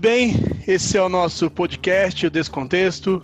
[0.00, 0.34] Muito bem,
[0.66, 3.22] esse é o nosso podcast, o Descontexto.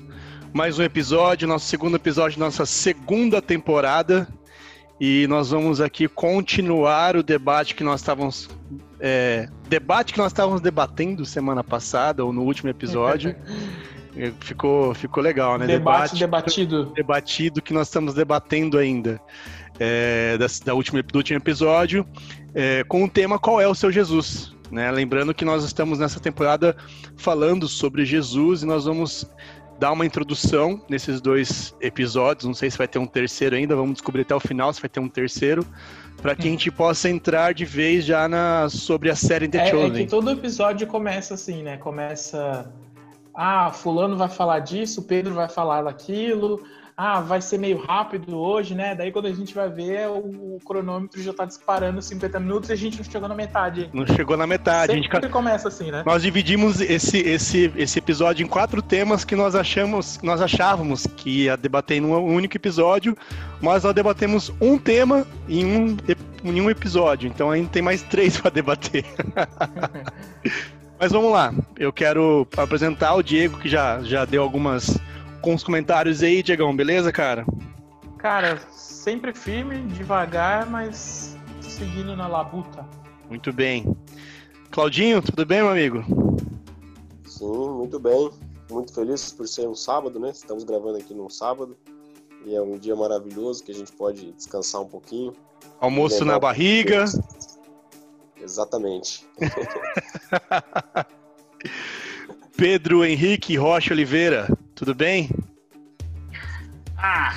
[0.53, 4.29] Mais um episódio, nosso segundo episódio nossa segunda temporada.
[5.01, 8.51] E nós vamos aqui continuar o debate que nós estávamos.
[9.01, 13.35] É, debate que nós estávamos debatendo semana passada, ou no último episódio.
[14.41, 15.67] ficou, ficou legal, né?
[15.67, 16.93] Debate, debate debatido.
[16.95, 19.19] Debatido que nós estamos debatendo ainda.
[19.81, 22.07] É, da, da última, do último episódio,
[22.55, 24.55] é, com o tema Qual é o seu Jesus?
[24.71, 24.91] Né?
[24.91, 26.77] Lembrando que nós estamos nessa temporada
[27.17, 29.31] falando sobre Jesus e nós vamos
[29.79, 32.47] dar uma introdução nesses dois episódios.
[32.47, 34.89] Não sei se vai ter um terceiro ainda, vamos descobrir até o final se vai
[34.89, 35.67] ter um terceiro,
[36.21, 39.71] para que a gente possa entrar de vez já na sobre a série The é,
[39.71, 40.03] Chosen.
[40.03, 41.77] É que todo episódio começa assim, né?
[41.77, 42.73] Começa
[43.37, 46.65] ah, fulano vai falar disso, Pedro vai falar daquilo,
[46.97, 48.95] ah, vai ser meio rápido hoje, né?
[48.95, 52.77] Daí quando a gente vai ver, o, cronômetro já tá disparando 50 minutos e a
[52.77, 53.91] gente não chegou na metade.
[53.93, 54.95] Não chegou na metade.
[54.95, 56.03] Sempre a gente começa assim, né?
[56.07, 61.45] Nós dividimos esse, esse, esse episódio em quatro temas que nós achamos, nós achávamos que
[61.45, 63.15] ia debater em um único episódio,
[63.61, 65.97] mas nós debatemos um tema em um,
[66.45, 67.29] em um episódio.
[67.29, 69.05] Então ainda tem mais três para debater.
[70.99, 71.53] Mas vamos lá.
[71.79, 74.99] Eu quero apresentar o Diego, que já, já deu algumas
[75.47, 77.47] com os comentários aí, Diegão, beleza, cara?
[78.19, 82.85] Cara, sempre firme, devagar, mas seguindo na labuta.
[83.29, 83.97] Muito bem.
[84.73, 86.05] Claudinho, tudo bem, meu amigo?
[87.25, 88.29] Sim, muito bem.
[88.69, 90.31] Muito feliz por ser um sábado, né?
[90.31, 91.77] Estamos gravando aqui num sábado.
[92.45, 95.33] E é um dia maravilhoso que a gente pode descansar um pouquinho.
[95.79, 97.05] Almoço na barriga.
[98.43, 99.25] Exatamente.
[102.57, 105.31] Pedro Henrique Rocha Oliveira, tudo bem?
[106.99, 107.35] Ah,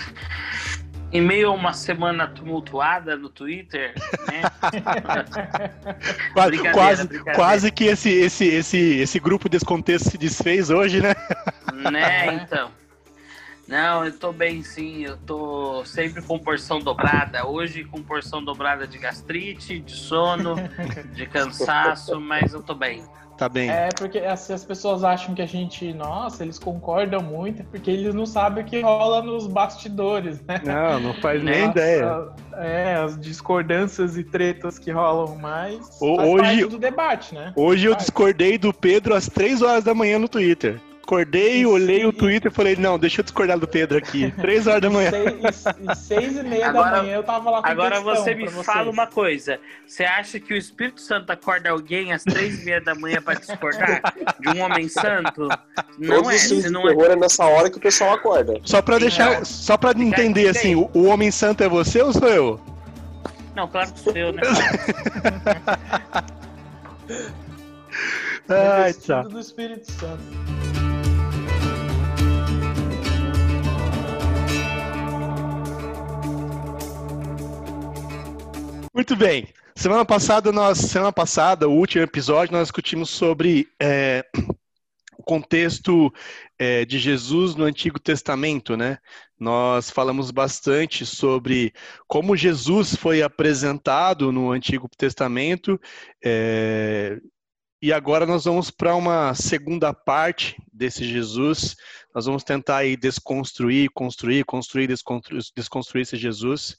[1.11, 3.93] em meio a uma semana tumultuada no Twitter,
[4.27, 4.41] né?
[6.33, 11.15] quase, quase, quase, que esse, esse, esse, esse grupo descontexto se desfez hoje, né?
[11.89, 12.69] né, então.
[13.67, 17.47] Não, eu tô bem sim, eu tô sempre com porção dobrada.
[17.47, 20.55] Hoje com porção dobrada de gastrite, de sono,
[21.13, 23.03] de cansaço, mas eu tô bem
[23.39, 23.69] tá bem.
[23.69, 28.13] É, porque assim, as pessoas acham que a gente, nossa, eles concordam muito, porque eles
[28.13, 30.61] não sabem o que rola nos bastidores, né?
[30.65, 32.27] Não, não faz nem nossa, ideia.
[32.57, 35.97] É, as discordâncias e tretas que rolam mais.
[36.01, 37.53] O, hoje, do debate, né?
[37.55, 42.13] Hoje eu discordei do Pedro às 3 horas da manhã no Twitter acordei, olhei o
[42.13, 44.31] Twitter e falei, não, deixa eu discordar do Pedro aqui.
[44.39, 45.09] Três horas da manhã.
[45.11, 48.91] E seis, e meia agora, da manhã eu tava lá com Agora você me fala
[48.91, 49.59] uma coisa.
[49.87, 53.39] Você acha que o Espírito Santo acorda alguém às três e meia da manhã para
[53.39, 55.47] discordar de um homem santo?
[55.97, 56.37] Não é.
[56.37, 56.93] Você não é...
[56.93, 58.59] é nessa hora que o pessoal acorda.
[58.63, 62.27] Só pra deixar, só pra entender assim, o, o homem santo é você ou sou
[62.27, 62.59] eu?
[63.55, 64.43] Não, claro que sou eu, né?
[68.47, 69.27] Ai, tchau.
[69.27, 70.78] do Espírito Santo.
[78.93, 79.47] Muito bem.
[79.75, 84.25] Semana passada, nós, semana passada, o último episódio, nós discutimos sobre é,
[85.15, 86.11] o contexto
[86.57, 88.97] é, de Jesus no Antigo Testamento, né?
[89.39, 91.71] Nós falamos bastante sobre
[92.07, 95.79] como Jesus foi apresentado no Antigo Testamento.
[96.25, 97.19] É,
[97.81, 101.75] e agora nós vamos para uma segunda parte desse Jesus.
[102.13, 106.75] Nós vamos tentar aí desconstruir, construir, construir, desconstruir, desconstruir esse Jesus.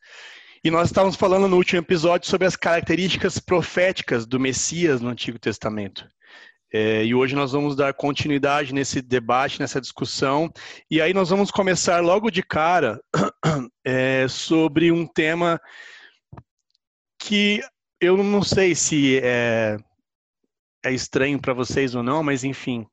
[0.63, 5.39] E nós estávamos falando no último episódio sobre as características proféticas do Messias no Antigo
[5.39, 6.07] Testamento.
[6.71, 10.53] É, e hoje nós vamos dar continuidade nesse debate, nessa discussão.
[10.91, 13.01] E aí nós vamos começar logo de cara
[13.83, 15.59] é, sobre um tema
[17.19, 17.63] que
[17.99, 19.79] eu não sei se é,
[20.85, 22.87] é estranho para vocês ou não, mas enfim.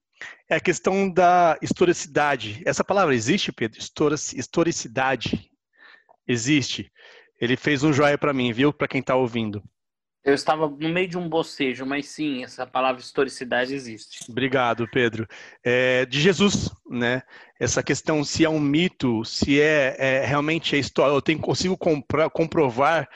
[0.49, 2.63] É a questão da historicidade.
[2.65, 3.77] Essa palavra existe, Pedro?
[3.77, 5.51] Historicidade.
[6.25, 6.89] Existe.
[7.39, 8.73] Ele fez um joia para mim, viu?
[8.73, 9.63] Para quem está ouvindo.
[10.27, 14.29] Eu estava no meio de um bocejo, mas sim, essa palavra historicidade existe.
[14.29, 15.25] Obrigado, Pedro.
[15.63, 17.21] É, de Jesus, né?
[17.57, 21.77] Essa questão se é um mito, se é, é realmente a história, eu tenho, consigo
[21.77, 23.07] comprar, comprovar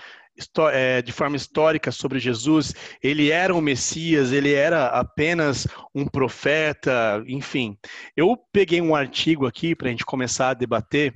[0.71, 2.73] é, de forma histórica sobre Jesus,
[3.03, 7.77] ele era um Messias, ele era apenas um profeta, enfim.
[8.15, 11.13] Eu peguei um artigo aqui para a gente começar a debater.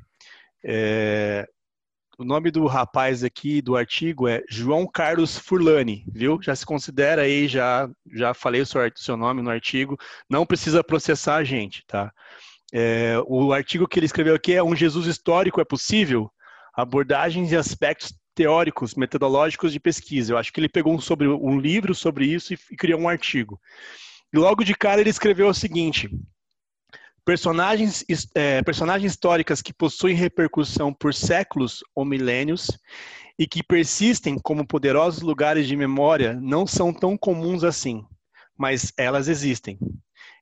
[0.63, 1.47] É,
[2.17, 6.39] o nome do rapaz aqui do artigo é João Carlos Furlani, viu?
[6.41, 9.97] Já se considera aí, já, já falei o seu, seu nome no artigo.
[10.29, 12.11] Não precisa processar a gente, tá?
[12.73, 16.31] É, o artigo que ele escreveu aqui é Um Jesus Histórico é Possível?
[16.73, 20.33] Abordagens e aspectos teóricos, metodológicos de pesquisa.
[20.33, 23.09] Eu acho que ele pegou um, sobre, um livro sobre isso e, e criou um
[23.09, 23.59] artigo.
[24.33, 26.09] E logo de cara ele escreveu o seguinte:
[27.25, 28.05] personagens,
[28.35, 32.69] é, personagens históricas que possuem repercussão por séculos ou milênios
[33.37, 38.05] e que persistem como poderosos lugares de memória não são tão comuns assim,
[38.55, 39.79] mas elas existem.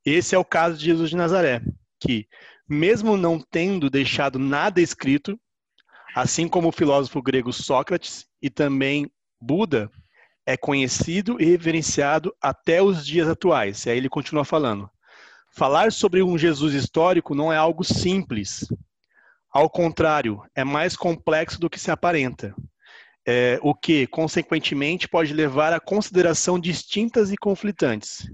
[0.04, 1.62] Esse é o caso de Jesus de Nazaré,
[1.98, 2.28] que,
[2.68, 5.40] mesmo não tendo deixado nada escrito,
[6.14, 9.10] assim como o filósofo grego Sócrates e também
[9.40, 9.90] Buda,
[10.46, 13.86] é conhecido e reverenciado até os dias atuais.
[13.86, 14.88] E aí ele continua falando.
[15.56, 18.66] Falar sobre um Jesus histórico não é algo simples.
[19.52, 22.52] Ao contrário, é mais complexo do que se aparenta.
[23.24, 28.28] É, o que, consequentemente, pode levar a consideração distintas e conflitantes.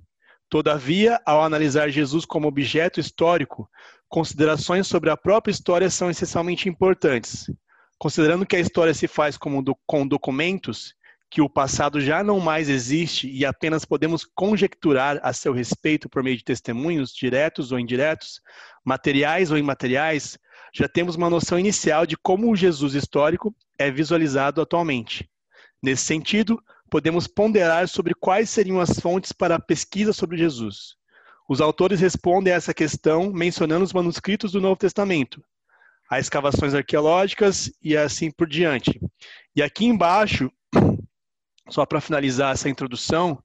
[0.49, 3.69] Todavia, ao analisar Jesus como objeto histórico,
[4.09, 7.53] considerações sobre a própria história são essencialmente importantes.
[7.99, 10.95] Considerando que a história se faz do, com documentos,
[11.31, 16.25] que o passado já não mais existe e apenas podemos conjecturar a seu respeito por
[16.25, 18.41] meio de testemunhos diretos ou indiretos,
[18.85, 20.37] materiais ou imateriais,
[20.75, 25.31] já temos uma noção inicial de como o Jesus histórico é visualizado atualmente.
[25.81, 26.61] Nesse sentido,
[26.91, 30.97] podemos ponderar sobre quais seriam as fontes para a pesquisa sobre Jesus.
[31.49, 35.43] Os autores respondem a essa questão mencionando os manuscritos do Novo Testamento,
[36.09, 39.01] as escavações arqueológicas e assim por diante.
[39.55, 40.51] E aqui embaixo
[41.71, 43.39] só para finalizar essa introdução,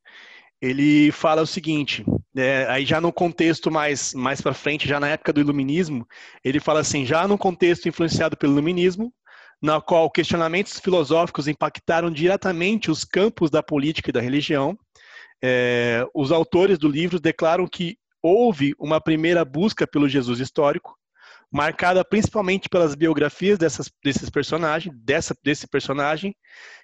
[0.61, 5.09] ele fala o seguinte, né, aí já no contexto mais, mais para frente, já na
[5.09, 6.07] época do iluminismo,
[6.43, 9.13] ele fala assim, já no contexto influenciado pelo iluminismo,
[9.61, 14.77] na qual questionamentos filosóficos impactaram diretamente os campos da política e da religião,
[15.43, 20.95] é, os autores do livro declaram que houve uma primeira busca pelo Jesus histórico,
[21.55, 26.35] marcada principalmente pelas biografias dessas, desses personagens, dessa, desse personagem,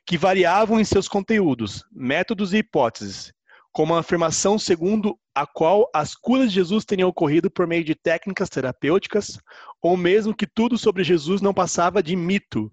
[0.06, 3.34] que variavam em seus conteúdos, métodos e hipóteses,
[3.74, 7.96] como a afirmação segundo a qual as curas de Jesus teriam ocorrido por meio de
[7.96, 9.38] técnicas terapêuticas,
[9.82, 12.72] ou mesmo que tudo sobre Jesus não passava de mito.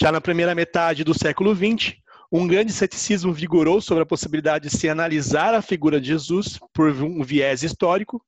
[0.00, 1.94] Já na primeira metade do século XX,
[2.30, 6.90] um grande ceticismo vigorou sobre a possibilidade de se analisar a figura de Jesus por
[6.90, 8.22] um viés histórico,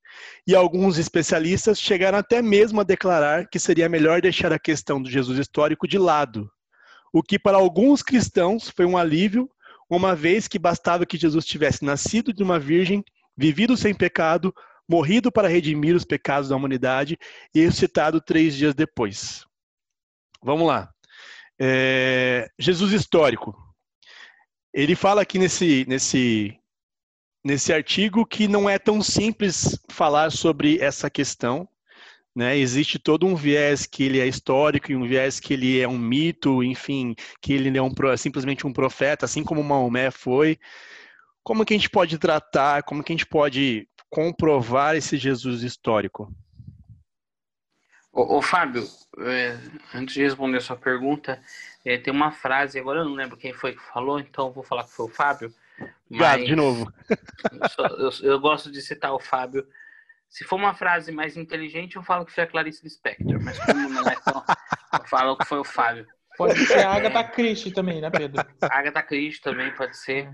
[0.47, 5.11] e alguns especialistas chegaram até mesmo a declarar que seria melhor deixar a questão do
[5.11, 6.51] Jesus histórico de lado,
[7.13, 9.51] o que para alguns cristãos foi um alívio,
[9.89, 13.05] uma vez que bastava que Jesus tivesse nascido de uma virgem,
[13.37, 14.55] vivido sem pecado,
[14.89, 17.19] morrido para redimir os pecados da humanidade
[17.55, 19.45] e ressuscitado três dias depois.
[20.43, 20.89] Vamos lá.
[21.61, 23.70] É, Jesus histórico.
[24.73, 26.57] Ele fala aqui nesse, nesse,
[27.45, 31.69] nesse artigo que não é tão simples falar sobre essa questão.
[32.35, 32.57] Né?
[32.57, 35.99] Existe todo um viés que ele é histórico e um viés que ele é um
[35.99, 40.59] mito, enfim, que ele é um, simplesmente um profeta, assim como Maomé foi.
[41.43, 46.33] Como que a gente pode tratar, como que a gente pode comprovar esse Jesus histórico?
[48.13, 48.85] Ô, ô Fábio,
[49.19, 49.59] é,
[49.95, 51.41] antes de responder a sua pergunta,
[51.85, 54.63] é, tem uma frase, agora eu não lembro quem foi que falou, então eu vou
[54.63, 55.53] falar que foi o Fábio.
[56.07, 56.93] Obrigado, de novo.
[57.79, 59.67] eu, eu, eu, gosto de citar o Fábio.
[60.29, 63.89] Se for uma frase mais inteligente, eu falo que foi a Clarice Lispector, mas como
[63.89, 64.45] não é tão,
[64.93, 66.07] eu falo que foi o Fábio.
[66.37, 68.41] Pode ser a Agatha Christie também, né, Pedro?
[68.63, 70.29] A Agatha Christie também pode ser.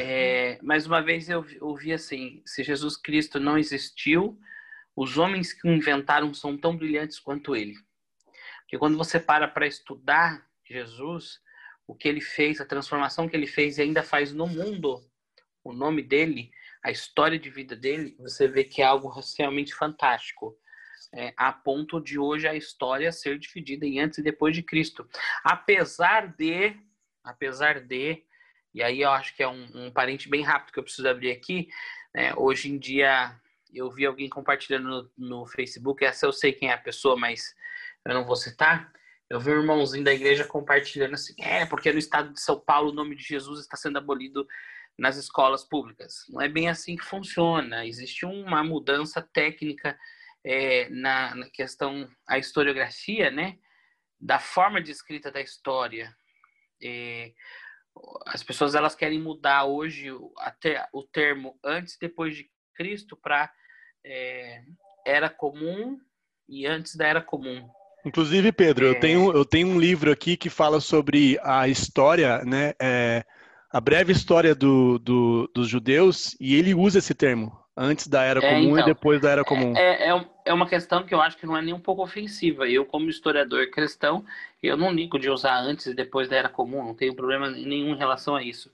[0.00, 4.38] É, mais uma vez eu ouvi assim: se Jesus Cristo não existiu,
[4.94, 7.74] os homens que o inventaram são tão brilhantes quanto ele.
[8.60, 10.40] Porque quando você para para estudar
[10.72, 11.40] Jesus,
[11.86, 15.04] o que ele fez, a transformação que ele fez e ainda faz no mundo,
[15.64, 16.50] o nome dele,
[16.82, 20.56] a história de vida dele, você vê que é algo realmente fantástico.
[21.12, 25.08] É, a ponto de hoje a história ser dividida em antes e depois de Cristo.
[25.42, 26.76] Apesar de,
[27.24, 28.22] apesar de,
[28.72, 31.32] e aí eu acho que é um, um parente bem rápido que eu preciso abrir
[31.32, 31.68] aqui,
[32.14, 33.34] né, hoje em dia
[33.74, 37.56] eu vi alguém compartilhando no, no Facebook, essa eu sei quem é a pessoa, mas
[38.04, 38.92] eu não vou citar,
[39.30, 42.90] eu vi um irmãozinho da igreja compartilhando assim, é, porque no estado de São Paulo
[42.90, 44.44] o nome de Jesus está sendo abolido
[44.98, 46.24] nas escolas públicas.
[46.28, 47.86] Não é bem assim que funciona.
[47.86, 49.96] Existe uma mudança técnica
[50.44, 53.56] é, na, na, questão, a historiografia, né?
[54.20, 56.14] Da forma de escrita da história.
[56.82, 57.32] É,
[58.26, 60.08] as pessoas elas querem mudar hoje
[60.38, 63.52] até o termo antes e depois de Cristo para
[64.04, 64.64] é,
[65.06, 66.00] era comum
[66.48, 67.70] e antes da era comum.
[68.04, 68.90] Inclusive, Pedro, é...
[68.90, 72.74] eu, tenho, eu tenho um livro aqui que fala sobre a história, né?
[72.80, 73.24] É,
[73.70, 78.44] a breve história do, do, dos judeus, e ele usa esse termo, antes da Era
[78.44, 79.76] é, Comum então, e depois da Era Comum.
[79.76, 82.68] É, é, é, uma questão que eu acho que não é nem um pouco ofensiva.
[82.68, 84.24] Eu, como historiador cristão,
[84.62, 87.94] eu não ligo de usar antes e depois da Era Comum, não tenho problema nenhum
[87.94, 88.72] em relação a isso,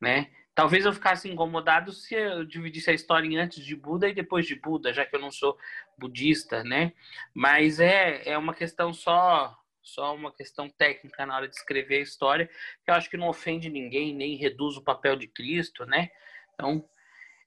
[0.00, 0.28] né?
[0.54, 4.46] Talvez eu ficasse incomodado se eu dividisse a história em antes de Buda e depois
[4.46, 5.58] de Buda, já que eu não sou
[5.98, 6.92] budista, né?
[7.34, 12.02] Mas é, é uma questão só só uma questão técnica na hora de escrever a
[12.02, 12.48] história,
[12.82, 16.08] que eu acho que não ofende ninguém, nem reduz o papel de Cristo, né?
[16.54, 16.88] Então,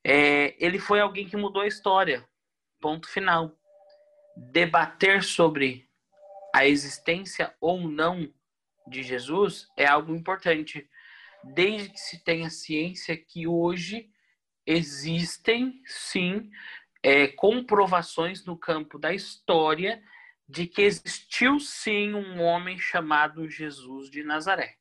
[0.03, 2.23] é, ele foi alguém que mudou a história.
[2.79, 3.57] Ponto final.
[4.51, 5.89] Debater sobre
[6.53, 8.31] a existência ou não
[8.87, 10.87] de Jesus é algo importante,
[11.44, 14.10] desde que se tenha ciência que hoje
[14.65, 16.50] existem, sim,
[17.01, 20.03] é, comprovações no campo da história
[20.48, 24.77] de que existiu sim um homem chamado Jesus de Nazaré.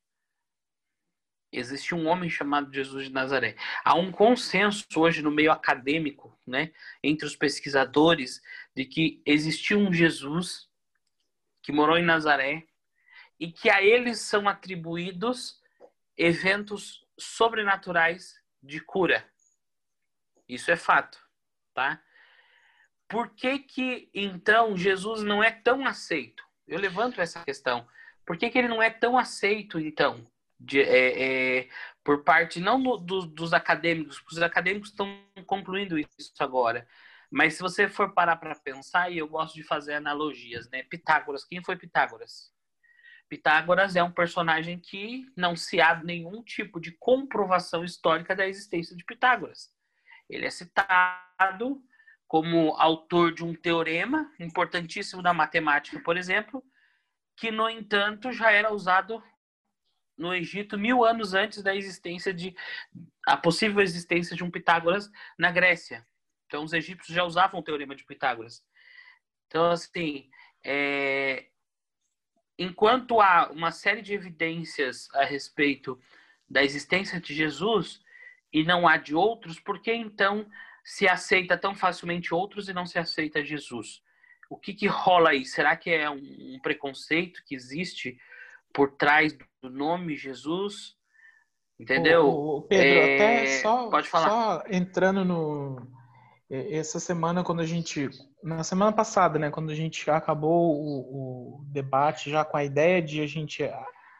[1.51, 3.55] Existe um homem chamado Jesus de Nazaré.
[3.83, 6.71] Há um consenso hoje no meio acadêmico, né,
[7.01, 8.41] entre os pesquisadores,
[8.75, 10.69] de que existiu um Jesus
[11.61, 12.67] que morou em Nazaré
[13.39, 15.61] e que a eles são atribuídos
[16.17, 19.25] eventos sobrenaturais de cura.
[20.47, 21.19] Isso é fato,
[21.73, 22.01] tá?
[23.07, 26.43] Por que, que então Jesus não é tão aceito?
[26.67, 27.87] Eu levanto essa questão.
[28.25, 30.25] Por que, que ele não é tão aceito, então,
[30.59, 31.69] de, é, é,
[32.03, 34.21] por parte não do, dos acadêmicos?
[34.29, 36.85] Os acadêmicos estão concluindo isso agora.
[37.29, 40.83] Mas se você for parar para pensar, e eu gosto de fazer analogias, né?
[40.83, 42.51] Pitágoras, quem foi Pitágoras?
[43.29, 48.95] Pitágoras é um personagem que não se há nenhum tipo de comprovação histórica da existência
[48.95, 49.69] de Pitágoras.
[50.29, 51.81] Ele é citado
[52.27, 56.63] como autor de um teorema importantíssimo da matemática, por exemplo,
[57.35, 59.23] que, no entanto, já era usado
[60.17, 62.55] no Egito mil anos antes da existência de
[63.25, 66.05] a possível existência de um Pitágoras na Grécia.
[66.47, 68.63] Então, os egípcios já usavam o teorema de Pitágoras.
[69.47, 70.29] Então, assim,
[70.65, 71.47] é...
[72.57, 75.99] enquanto há uma série de evidências a respeito
[76.49, 78.01] da existência de Jesus
[78.51, 80.47] e não há de outros, por que então
[80.83, 84.01] se aceita tão facilmente outros e não se aceita Jesus.
[84.49, 85.45] O que, que rola aí?
[85.45, 88.17] Será que é um preconceito que existe
[88.73, 90.95] por trás do nome Jesus?
[91.79, 92.27] Entendeu?
[92.27, 93.15] O, Pedro, é...
[93.15, 94.29] até só, Pode falar.
[94.29, 95.87] só entrando no.
[96.49, 98.09] Essa semana, quando a gente.
[98.47, 99.51] Na semana passada, né?
[99.51, 103.69] Quando a gente acabou o, o debate já com a ideia de a gente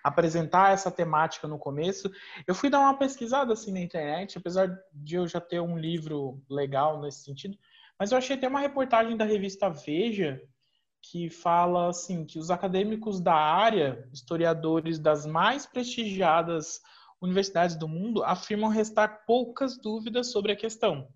[0.04, 2.12] apresentar essa temática no começo.
[2.46, 6.44] Eu fui dar uma pesquisada assim na internet, apesar de eu já ter um livro
[6.50, 7.58] legal nesse sentido,
[7.98, 10.42] mas eu achei até uma reportagem da revista Veja
[11.02, 16.82] que fala assim que os acadêmicos da área, historiadores das mais prestigiadas
[17.22, 21.08] universidades do mundo, afirmam restar poucas dúvidas sobre a questão.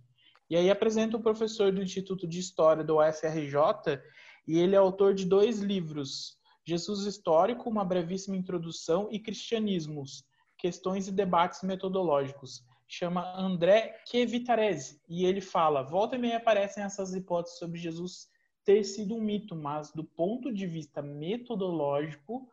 [0.52, 4.02] E aí apresenta o professor do Instituto de História do UFRJ,
[4.46, 10.26] e ele é autor de dois livros, Jesus Histórico, uma brevíssima introdução e Cristianismos,
[10.58, 12.66] questões e debates metodológicos.
[12.86, 18.28] Chama André Kevitarese e ele fala: volta e meia aparecem essas hipóteses sobre Jesus
[18.66, 22.46] ter sido um mito, mas do ponto de vista metodológico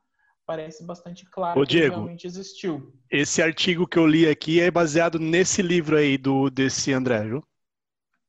[0.46, 2.92] parece bastante claro Ô, que Diego, realmente existiu.
[3.10, 7.44] Esse artigo que eu li aqui é baseado nesse livro aí do desse André, viu?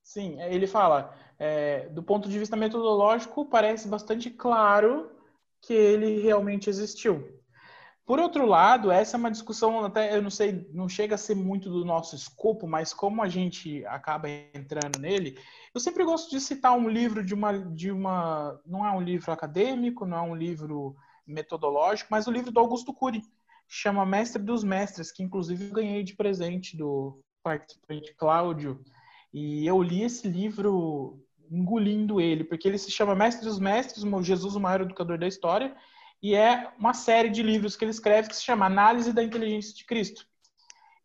[0.10, 5.12] Sim, ele fala, é, do ponto de vista metodológico, parece bastante claro
[5.62, 7.40] que ele realmente existiu.
[8.08, 11.36] Por outro lado, essa é uma discussão, até eu não sei, não chega a ser
[11.36, 15.38] muito do nosso escopo, mas como a gente acaba entrando nele,
[15.76, 19.32] eu sempre gosto de citar um livro de uma, de uma não é um livro
[19.32, 23.22] acadêmico, não é um livro metodológico, mas o livro do Augusto Cury,
[23.68, 28.84] chama Mestre dos Mestres, que inclusive ganhei de presente do participante Cláudio,
[29.34, 34.56] e eu li esse livro engolindo ele, porque ele se chama Mestre dos Mestres, Jesus,
[34.56, 35.76] o maior educador da história,
[36.22, 39.74] e é uma série de livros que ele escreve que se chama Análise da Inteligência
[39.74, 40.28] de Cristo.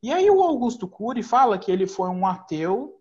[0.03, 3.01] E aí o Augusto Cury fala que ele foi um ateu,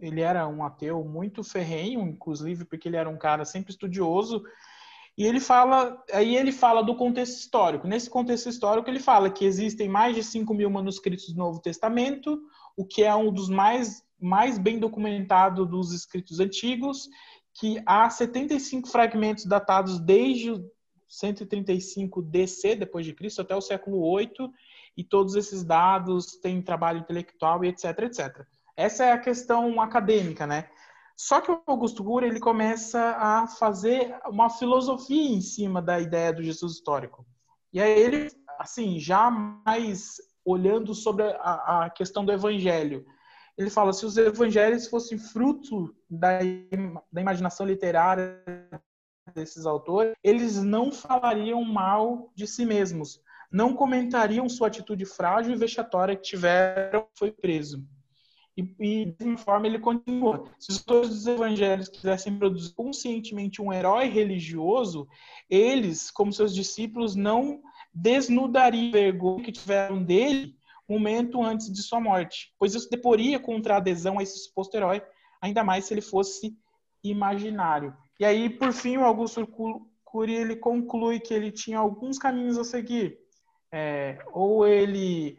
[0.00, 4.44] ele era um ateu muito ferrenho, inclusive porque ele era um cara sempre estudioso,
[5.18, 7.88] e ele fala, aí ele fala do contexto histórico.
[7.88, 12.38] Nesse contexto histórico, ele fala que existem mais de 5 mil manuscritos do Novo Testamento,
[12.76, 17.08] o que é um dos mais mais bem documentado dos escritos antigos,
[17.54, 20.54] que há 75 fragmentos datados desde
[21.08, 24.50] 135 DC, depois de Cristo, até o século 8,
[24.96, 28.46] e todos esses dados têm trabalho intelectual e etc, etc.
[28.76, 30.68] Essa é a questão acadêmica, né?
[31.16, 36.32] Só que o Augusto Gura ele começa a fazer uma filosofia em cima da ideia
[36.32, 37.26] do Jesus histórico.
[37.72, 38.28] E aí ele,
[38.58, 40.16] assim, já mais
[40.46, 43.04] olhando sobre a, a questão do evangelho,
[43.58, 46.38] ele fala: se os evangelhos fossem fruto da,
[47.12, 48.42] da imaginação literária
[49.34, 55.58] desses autores, eles não falariam mal de si mesmos, não comentariam sua atitude frágil e
[55.58, 57.84] vexatória que tiveram foi preso.
[58.56, 60.44] E, e de forma ele continua.
[60.58, 65.06] Se os autores dos evangelhos quisessem produzir conscientemente um herói religioso,
[65.50, 67.60] eles, como seus discípulos, não
[67.96, 70.54] desnudariam a vergonha que tiveram dele
[70.88, 75.02] momento antes de sua morte, pois isso deporia contra a adesão a esse suposto herói,
[75.40, 76.56] ainda mais se ele fosse
[77.02, 77.96] imaginário.
[78.20, 79.46] E aí, por fim, o Augusto
[80.04, 83.18] Cury ele conclui que ele tinha alguns caminhos a seguir.
[83.72, 85.36] É, ou ele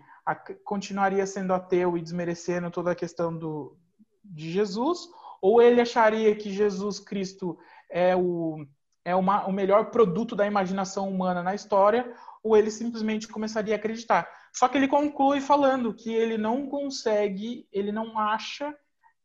[0.65, 3.77] continuaria sendo ateu e desmerecendo toda a questão do,
[4.23, 5.07] de Jesus,
[5.41, 7.57] ou ele acharia que Jesus Cristo
[7.89, 8.65] é o,
[9.05, 12.13] é uma, o melhor produto da imaginação humana na história,
[12.47, 14.27] ou ele simplesmente começaria a acreditar.
[14.55, 18.73] Só que ele conclui falando que ele não consegue, ele não acha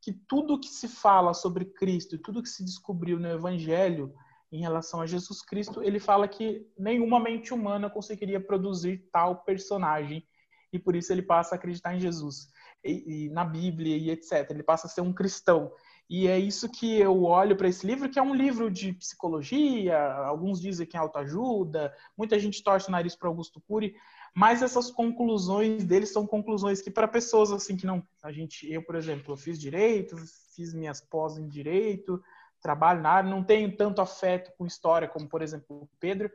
[0.01, 4.13] que tudo que se fala sobre Cristo tudo que se descobriu no Evangelho
[4.51, 10.27] em relação a Jesus Cristo, ele fala que nenhuma mente humana conseguiria produzir tal personagem
[10.73, 12.49] e por isso ele passa a acreditar em Jesus
[12.85, 14.51] e, e na Bíblia e etc.
[14.51, 15.73] Ele passa a ser um cristão.
[16.09, 19.99] E é isso que eu olho para esse livro, que é um livro de psicologia,
[20.15, 23.95] alguns dizem que é autoajuda, muita gente torce o nariz para Augusto Cury,
[24.35, 28.83] mas essas conclusões deles são conclusões que para pessoas assim que não, a gente, eu
[28.83, 30.17] por exemplo, eu fiz direito,
[30.55, 32.23] fiz minhas pós em direito,
[32.61, 36.31] trabalho na área, não tenho tanto afeto com história como por exemplo o Pedro,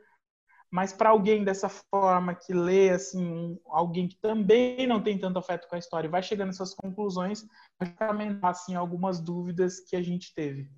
[0.70, 5.66] mas para alguém dessa forma que lê assim, alguém que também não tem tanto afeto
[5.68, 7.46] com a história e vai chegando nessas conclusões,
[7.78, 10.70] vai aumentar assim algumas dúvidas que a gente teve.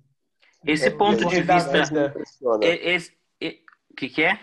[0.65, 2.13] Esse é, ponto de vista,
[2.61, 3.57] é, esse, é,
[3.97, 4.39] que que é?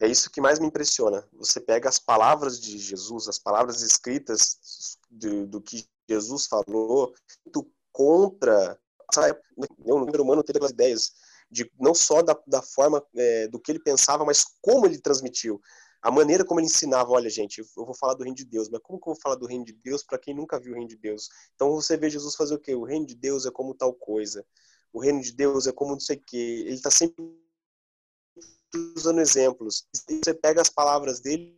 [0.00, 1.24] É isso que mais me impressiona.
[1.32, 7.70] Você pega as palavras de Jesus, as palavras escritas de, do que Jesus falou, muito
[7.92, 8.78] contra.
[9.84, 11.12] O número humano teve aquelas ideias
[11.52, 15.60] de não só da, da forma é, do que ele pensava, mas como ele transmitiu.
[16.00, 18.80] A maneira como ele ensinava, olha, gente, eu vou falar do reino de Deus, mas
[18.82, 20.88] como que eu vou falar do reino de Deus para quem nunca viu o reino
[20.88, 21.28] de Deus?
[21.54, 22.74] Então você vê Jesus fazer o quê?
[22.74, 24.44] O reino de Deus é como tal coisa.
[24.92, 26.64] O reino de Deus é como não sei o quê.
[26.66, 27.22] Ele está sempre
[28.96, 29.86] usando exemplos.
[29.94, 31.56] Você pega as palavras dele,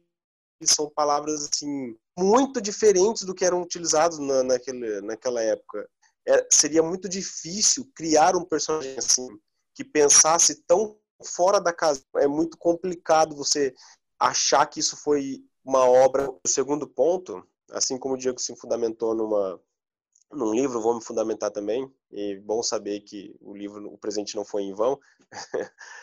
[0.65, 5.89] são palavras assim muito diferentes do que eram utilizados na, naquele, naquela época.
[6.27, 9.29] É, seria muito difícil criar um personagem assim
[9.75, 12.03] que pensasse tão fora da casa.
[12.17, 13.75] É muito complicado você
[14.19, 16.31] achar que isso foi uma obra.
[16.31, 19.61] O segundo ponto, assim como o Diego se fundamentou numa
[20.33, 21.91] num livro, vou me fundamentar também.
[22.11, 24.99] E bom saber que o livro, o presente não foi em vão.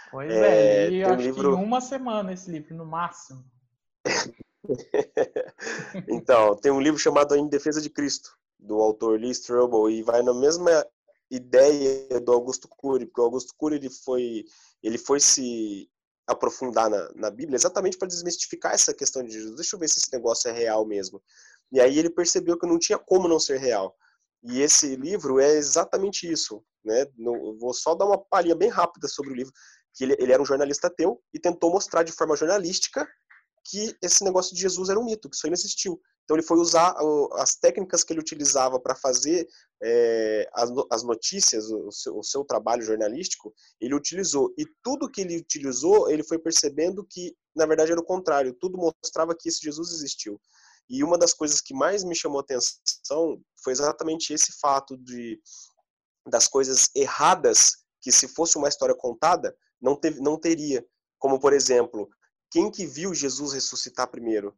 [0.09, 1.55] Pois é, é e acho um livro...
[1.55, 3.43] que em uma semana esse livro, no máximo.
[6.07, 10.21] então, tem um livro chamado Em Defesa de Cristo, do autor Lee Strobel, e vai
[10.21, 10.85] na mesma
[11.31, 14.43] ideia do Augusto Cury, porque o Augusto Cury ele foi,
[14.83, 15.89] ele foi se
[16.27, 19.55] aprofundar na, na Bíblia exatamente para desmistificar essa questão de Jesus.
[19.55, 21.21] Deixa eu ver se esse negócio é real mesmo.
[21.71, 23.95] E aí ele percebeu que não tinha como não ser real.
[24.43, 26.63] E esse livro é exatamente isso.
[26.83, 27.05] Né?
[27.15, 29.53] No, vou só dar uma palhinha bem rápida sobre o livro,
[29.93, 33.07] que ele, ele era um jornalista ateu e tentou mostrar de forma jornalística
[33.63, 36.01] que esse negócio de Jesus era um mito, que isso aí não existiu.
[36.23, 36.95] Então ele foi usar
[37.33, 39.47] as técnicas que ele utilizava para fazer
[39.83, 44.53] é, as, as, notícias, o seu, o seu, trabalho jornalístico, ele utilizou.
[44.57, 48.55] E tudo que ele utilizou, ele foi percebendo que, na verdade, era o contrário.
[48.59, 50.39] Tudo mostrava que esse Jesus existiu.
[50.89, 55.39] E uma das coisas que mais me chamou atenção foi exatamente esse fato de
[56.29, 60.85] das coisas erradas que se fosse uma história contada não teve, não teria,
[61.17, 62.07] como por exemplo,
[62.51, 64.55] quem que viu Jesus ressuscitar primeiro?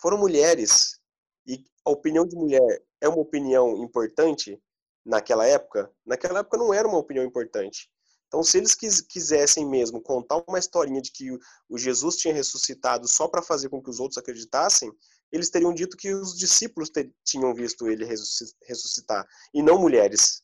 [0.00, 0.98] Foram mulheres.
[1.46, 4.60] E a opinião de mulher é uma opinião importante
[5.04, 5.92] naquela época?
[6.04, 7.88] Naquela época não era uma opinião importante.
[8.26, 11.30] Então, se eles quisessem mesmo contar uma historinha de que
[11.68, 14.90] o Jesus tinha ressuscitado só para fazer com que os outros acreditassem,
[15.30, 16.90] eles teriam dito que os discípulos
[17.24, 20.42] tinham visto ele ressuscitar e não mulheres.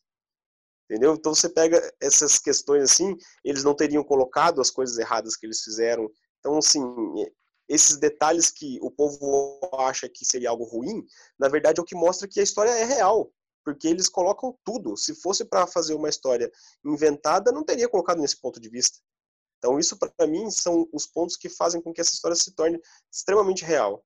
[0.85, 1.15] Entendeu?
[1.15, 5.61] Então você pega essas questões assim, eles não teriam colocado as coisas erradas que eles
[5.61, 6.09] fizeram.
[6.43, 6.81] Então, assim,
[7.69, 11.05] esses detalhes que o povo acha que seria algo ruim,
[11.39, 13.31] na verdade é o que mostra que a história é real,
[13.63, 14.97] porque eles colocam tudo.
[14.97, 16.51] Se fosse para fazer uma história
[16.85, 18.99] inventada, não teria colocado nesse ponto de vista.
[19.57, 22.77] Então, isso para mim são os pontos que fazem com que essa história se torne
[23.09, 24.03] extremamente real.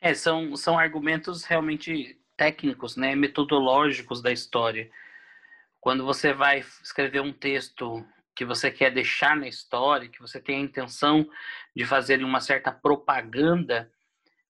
[0.00, 4.90] É, são, são argumentos realmente técnicos, né, metodológicos da história.
[5.80, 8.02] Quando você vai escrever um texto
[8.38, 11.28] que você quer deixar na história, que você tem a intenção
[11.74, 13.90] de fazer uma certa propaganda,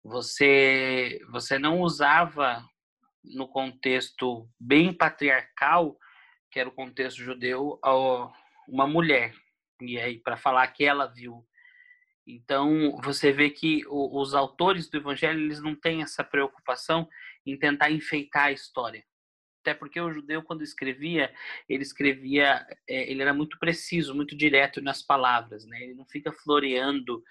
[0.02, 2.64] você você não usava
[3.22, 5.98] no contexto bem patriarcal,
[6.50, 7.78] que era o contexto judeu,
[8.66, 9.34] uma mulher.
[9.82, 11.46] E aí para falar que ela viu
[12.26, 17.06] Então, você vê que os autores do Evangelho eles não têm essa preocupação
[17.44, 19.04] em tentar enfeitar a história.
[19.64, 21.32] Até porque o judeu, quando escrevia,
[21.66, 25.82] ele escrevia, é, ele era muito preciso, muito direto nas palavras, né?
[25.82, 27.24] Ele não fica floreando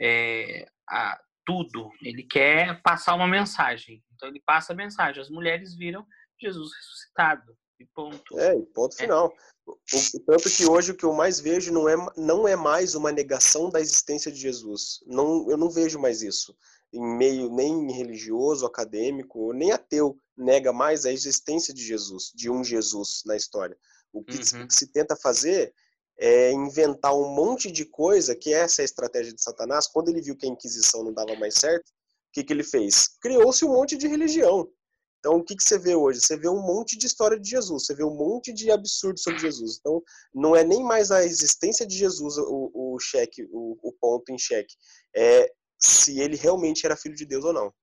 [0.00, 1.92] é, a, tudo.
[2.02, 4.02] Ele quer passar uma mensagem.
[4.16, 5.22] Então, ele passa a mensagem.
[5.22, 6.04] As mulheres viram
[6.42, 7.56] Jesus ressuscitado.
[7.78, 8.36] E ponto.
[8.36, 9.02] É, ponto é.
[9.02, 9.32] final.
[9.64, 13.12] O, tanto que hoje o que eu mais vejo não é, não é mais uma
[13.12, 15.04] negação da existência de Jesus.
[15.06, 16.56] Não, eu não vejo mais isso.
[16.92, 22.62] Em meio nem religioso, acadêmico, nem ateu nega mais a existência de Jesus, de um
[22.62, 23.76] Jesus na história.
[24.12, 24.68] O que, uhum.
[24.70, 25.74] se tenta fazer
[26.18, 29.86] é inventar um monte de coisa, que é essa é a estratégia de Satanás.
[29.86, 31.92] Quando ele viu que a Inquisição não dava mais certo, o
[32.32, 33.08] que, que ele fez?
[33.20, 34.70] Criou-se um monte de religião.
[35.18, 36.20] Então, o que, que você vê hoje?
[36.20, 39.40] Você vê um monte de história de Jesus, você vê um monte de absurdo sobre
[39.40, 39.78] Jesus.
[39.80, 44.30] Então, não é nem mais a existência de Jesus o, o cheque, o, o ponto
[44.30, 44.74] em xeque.
[45.14, 47.74] É se ele realmente era filho de Deus ou não.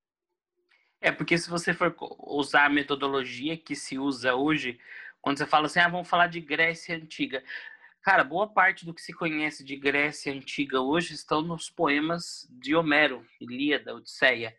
[1.01, 4.79] É, porque se você for usar a metodologia que se usa hoje,
[5.21, 7.43] quando você fala assim, ah, vamos falar de Grécia Antiga.
[8.01, 12.75] Cara, boa parte do que se conhece de Grécia Antiga hoje estão nos poemas de
[12.75, 14.55] Homero, Ilíada, Odisseia.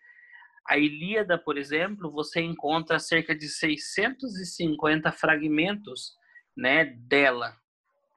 [0.67, 6.15] A Ilíada, por exemplo, você encontra cerca de 650 fragmentos
[6.57, 7.55] né, dela,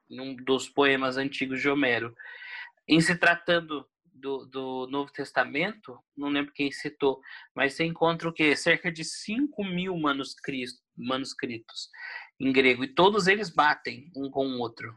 [0.08, 2.14] num dos poemas antigos de Homero.
[2.86, 3.86] Em se tratando
[4.20, 7.20] do, do Novo Testamento, não lembro quem citou,
[7.54, 8.54] mas você encontra o quê?
[8.56, 11.88] Cerca de 5 mil manuscritos, manuscritos
[12.40, 14.96] em grego, e todos eles batem um com o outro.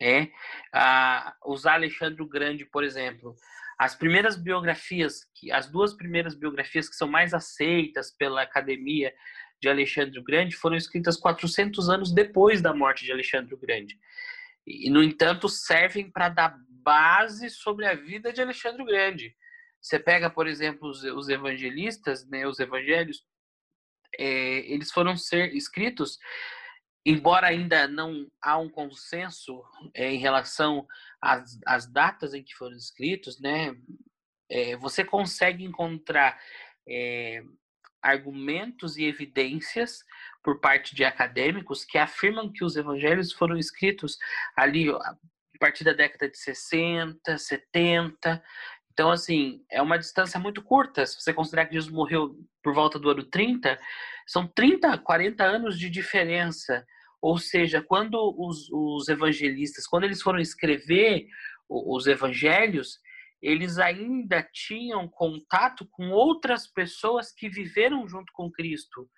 [0.00, 0.28] É,
[0.74, 3.36] ah, usar Alexandre o Grande, por exemplo,
[3.78, 5.20] as primeiras biografias,
[5.52, 9.14] as duas primeiras biografias que são mais aceitas pela academia
[9.60, 13.96] de Alexandre o Grande foram escritas 400 anos depois da morte de Alexandre o Grande.
[14.66, 19.34] E, no entanto, servem para dar base sobre a vida de Alexandre o Grande.
[19.80, 23.24] Você pega, por exemplo, os, os evangelistas, né, os evangelhos,
[24.18, 26.18] é, eles foram ser escritos
[27.04, 29.62] embora ainda não há um consenso
[29.94, 30.86] é, em relação
[31.20, 33.74] às, às, datas em que foram escritos, né,
[34.48, 36.40] é, você consegue encontrar
[36.88, 37.42] é,
[38.00, 40.04] argumentos e evidências
[40.42, 44.16] por parte de acadêmicos que afirmam que os evangelhos foram escritos
[44.56, 44.86] ali
[45.62, 48.42] partir da década de 60, 70.
[48.92, 51.06] Então, assim, é uma distância muito curta.
[51.06, 53.78] Se você considerar que Jesus morreu por volta do ano 30,
[54.26, 56.84] são 30, 40 anos de diferença.
[57.20, 61.28] Ou seja, quando os, os evangelistas, quando eles foram escrever
[61.68, 62.98] os evangelhos,
[63.40, 69.08] eles ainda tinham contato com outras pessoas que viveram junto com Cristo,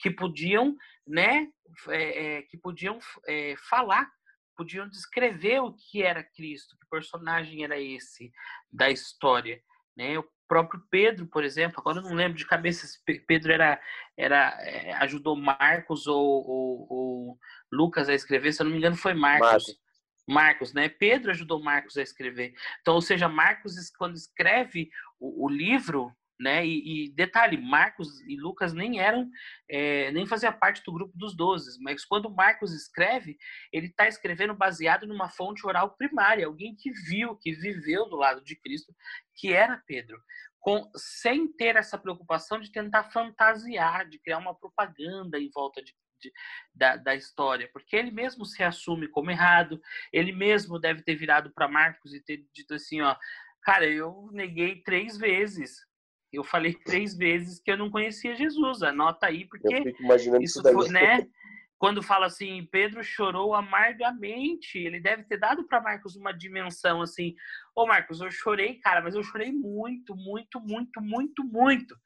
[0.00, 1.46] que podiam, né,
[1.90, 4.10] é, é, que podiam é, falar,
[4.56, 8.32] podiam descrever o que era Cristo, que personagem era esse
[8.70, 9.62] da história,
[9.96, 10.18] né?
[10.18, 13.80] O próprio Pedro, por exemplo, agora eu não lembro de cabeça se Pedro era,
[14.16, 17.38] era é, ajudou Marcos ou, ou, ou,
[17.72, 19.48] Lucas a escrever, se eu não me engano foi Marcos.
[19.48, 19.82] Marcos.
[20.28, 20.88] Marcos, né?
[20.88, 22.54] Pedro ajudou Marcos a escrever.
[22.80, 24.88] Então, ou seja, Marcos quando escreve
[25.18, 26.66] o, o livro, né?
[26.66, 29.30] E, e, detalhe, Marcos e Lucas nem eram,
[29.68, 33.38] é, nem fazia parte do grupo dos doze, mas quando Marcos escreve,
[33.72, 38.42] ele está escrevendo baseado numa fonte oral primária, alguém que viu, que viveu do lado
[38.42, 38.92] de Cristo,
[39.36, 40.20] que era Pedro
[40.62, 45.92] com, sem ter essa preocupação de tentar fantasiar, de criar uma propaganda em volta de,
[46.20, 46.32] de,
[46.72, 51.52] da, da, história, porque ele mesmo se assume como errado, ele mesmo deve ter virado
[51.52, 53.16] para Marcos e ter dito assim, ó,
[53.60, 55.84] cara, eu neguei três vezes,
[56.32, 59.94] eu falei três vezes que eu não conhecia Jesus, anota aí, porque
[60.40, 61.26] isso foi, né?
[61.82, 67.34] quando fala assim, Pedro chorou amargamente, ele deve ter dado para Marcos uma dimensão assim,
[67.74, 71.96] ô Marcos, eu chorei, cara, mas eu chorei muito, muito, muito, muito, muito,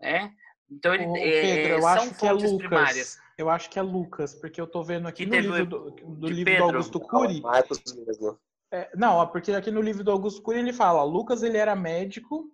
[0.00, 0.32] né?
[0.70, 2.56] Então ele Ô, é, Pedro, eu acho que é Lucas.
[2.56, 3.18] Primárias.
[3.36, 6.26] Eu acho que é Lucas, porque eu tô vendo aqui que no livro do, do
[6.26, 6.66] livro Pedro.
[6.66, 7.40] do Augusto Cury.
[7.42, 8.38] Marcos mesmo.
[8.72, 12.50] É, não, porque aqui no livro do Augusto Cury ele fala, Lucas ele era médico,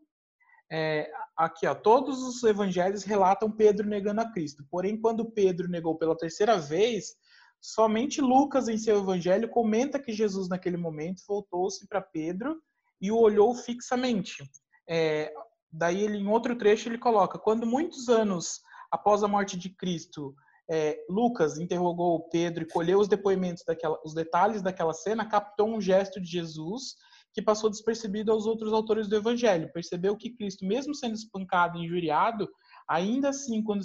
[0.76, 4.64] é, aqui, ó, todos os evangelhos relatam Pedro negando a Cristo.
[4.68, 7.14] Porém, quando Pedro negou pela terceira vez,
[7.60, 12.60] somente Lucas, em seu evangelho, comenta que Jesus, naquele momento, voltou-se para Pedro
[13.00, 14.42] e o olhou fixamente.
[14.88, 15.32] É,
[15.72, 18.60] daí, ele, em outro trecho, ele coloca: quando muitos anos
[18.90, 20.34] após a morte de Cristo,
[20.68, 25.80] é, Lucas interrogou Pedro e colheu os depoimentos daquela, os detalhes daquela cena, captou um
[25.80, 26.96] gesto de Jesus
[27.34, 29.70] que passou despercebido aos outros autores do Evangelho.
[29.72, 32.48] Percebeu que Cristo, mesmo sendo espancado e injuriado,
[32.88, 33.82] ainda assim, quando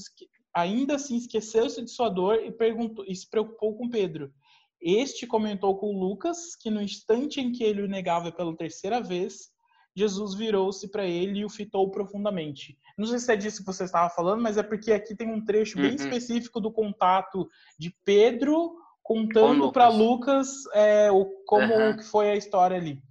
[0.53, 4.31] ainda assim esqueceu-se de sua dor e, perguntou, e se preocupou com Pedro.
[4.79, 9.49] Este comentou com Lucas que no instante em que ele o negava pela terceira vez,
[9.95, 12.77] Jesus virou-se para ele e o fitou profundamente.
[12.97, 15.43] Não sei se é disso que você estava falando, mas é porque aqui tem um
[15.43, 15.95] trecho bem uhum.
[15.95, 21.97] específico do contato de Pedro contando para Lucas é, o, como uhum.
[21.97, 23.01] que foi a história ali.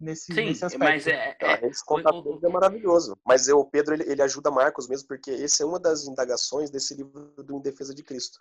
[0.00, 0.84] Nesse, Sim, nesse aspecto.
[0.84, 3.18] mas é, é, esse contato o, é maravilhoso.
[3.26, 6.94] Mas o Pedro ele, ele ajuda Marcos mesmo, porque esse é uma das indagações desse
[6.94, 8.38] livro do Em Defesa de Cristo.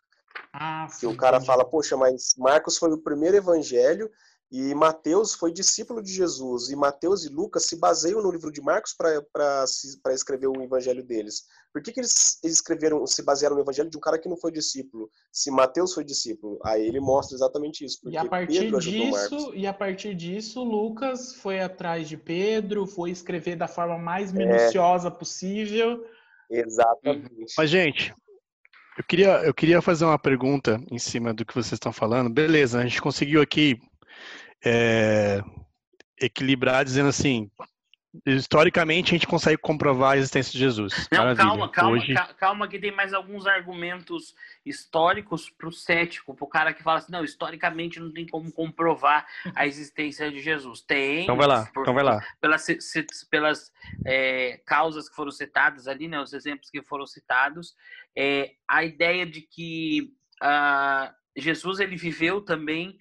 [0.53, 1.47] Ah, que sim, o cara entendi.
[1.47, 4.11] fala, poxa, mas Marcos foi o primeiro evangelho
[4.49, 8.61] e Mateus foi discípulo de Jesus, e Mateus e Lucas se baseiam no livro de
[8.61, 11.43] Marcos para escrever o evangelho deles.
[11.73, 14.37] Por que, que eles, eles, escreveram, se basearam no evangelho de um cara que não
[14.37, 15.09] foi discípulo?
[15.33, 17.99] Se Mateus foi discípulo, aí ele mostra exatamente isso.
[18.09, 23.57] E a partir disso, e a partir disso, Lucas foi atrás de Pedro, foi escrever
[23.57, 24.37] da forma mais é.
[24.37, 25.11] minuciosa é...
[25.11, 26.05] possível.
[26.49, 27.53] Exatamente.
[27.57, 28.15] Mas, gente,
[28.97, 32.29] eu queria, eu queria fazer uma pergunta em cima do que vocês estão falando.
[32.29, 33.77] Beleza, a gente conseguiu aqui
[34.65, 35.41] é,
[36.19, 37.49] equilibrar dizendo assim,
[38.25, 41.07] historicamente a gente consegue comprovar a existência de Jesus.
[41.11, 41.45] Não, Maravilha.
[41.45, 42.13] calma, calma, Hoje...
[42.37, 44.33] calma que tem mais alguns argumentos
[44.65, 48.51] históricos para o cético, para o cara que fala assim, não, historicamente não tem como
[48.51, 50.81] comprovar a existência de Jesus.
[50.81, 51.23] Tem.
[51.23, 52.23] Então vai lá, por, então vai lá.
[52.41, 52.65] Pelas,
[53.29, 53.71] pelas
[54.05, 57.75] é, causas que foram citadas ali, né, os exemplos que foram citados,
[58.15, 62.97] é, a ideia de que uh, Jesus ele viveu também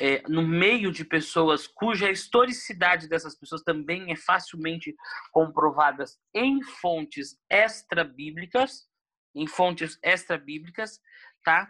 [0.00, 4.94] é, no meio de pessoas cuja historicidade dessas pessoas também é facilmente
[5.32, 8.86] comprovada em fontes extra-bíblicas,
[9.34, 11.00] em fontes extra-bíblicas,
[11.44, 11.66] tá?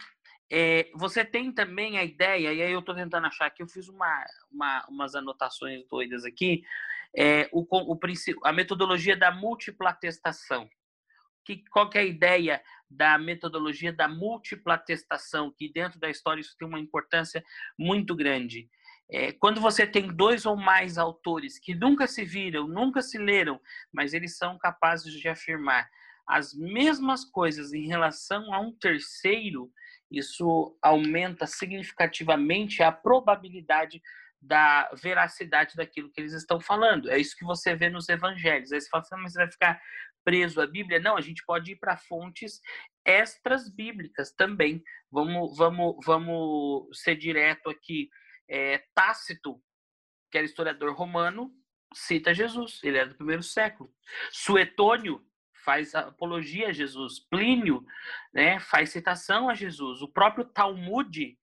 [0.51, 3.89] É, você tem também a ideia, e aí eu estou tentando achar aqui, eu fiz
[3.89, 6.63] uma, uma, umas anotações doidas aqui,
[7.17, 7.99] é, o, o,
[8.45, 10.69] a metodologia da múltipla atestação
[11.49, 16.43] que, qual que é a ideia da metodologia da múltipla atestação, que dentro da história
[16.43, 17.43] isso tem uma importância
[17.79, 18.69] muito grande.
[19.11, 23.59] É, quando você tem dois ou mais autores que nunca se viram, nunca se leram,
[23.91, 25.89] mas eles são capazes de afirmar
[26.27, 29.73] as mesmas coisas em relação a um terceiro,
[30.11, 34.03] isso aumenta significativamente a probabilidade
[34.41, 37.11] da veracidade daquilo que eles estão falando.
[37.11, 38.71] É isso que você vê nos evangelhos.
[38.73, 39.81] Aí você fala assim, mas você vai ficar
[40.29, 41.01] preso à Bíblia.
[41.01, 42.61] Não, a gente pode ir para fontes
[43.03, 44.85] extras bíblicas também.
[45.11, 48.11] Vamos, vamos, vamos ser direto aqui.
[48.47, 49.59] É, Tácito,
[50.31, 51.51] que era historiador romano,
[51.95, 52.79] cita Jesus.
[52.85, 53.91] Ele era do primeiro século.
[54.31, 55.27] Suetônio
[55.65, 57.19] faz apologia a Jesus.
[57.19, 57.83] Plínio,
[58.31, 60.03] né, faz citação a Jesus.
[60.03, 61.39] O próprio Talmud,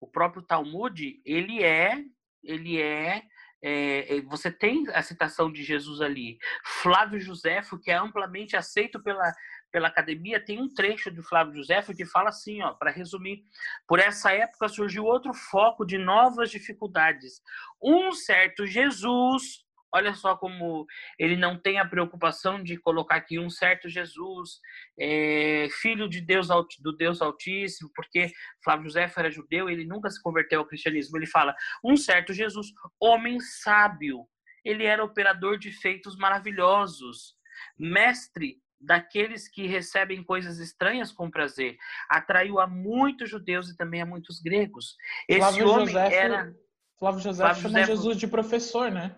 [0.00, 2.04] o próprio Talmud, ele é,
[2.44, 3.24] ele é
[3.62, 6.38] é, é, você tem a citação de Jesus ali.
[6.82, 9.32] Flávio Josefo, que é amplamente aceito pela,
[9.72, 13.44] pela academia, tem um trecho de Flávio Josefo que fala assim, ó, para resumir:
[13.86, 17.40] por essa época surgiu outro foco de novas dificuldades.
[17.82, 20.86] Um certo Jesus Olha só como
[21.18, 24.60] ele não tem a preocupação de colocar aqui um certo Jesus,
[24.98, 26.48] é, filho de Deus
[26.80, 28.30] do Deus Altíssimo, porque
[28.62, 31.16] Flávio José era judeu, ele nunca se converteu ao cristianismo.
[31.16, 32.68] Ele fala um certo Jesus,
[33.00, 34.26] homem sábio.
[34.64, 37.34] Ele era operador de feitos maravilhosos,
[37.78, 41.76] mestre daqueles que recebem coisas estranhas com prazer.
[42.08, 44.96] Atraiu a muitos judeus e também a muitos gregos.
[45.28, 46.54] Esse Flávio homem José, era
[46.98, 47.92] Flávio José Flávio chama José...
[47.92, 49.16] Jesus de professor, né?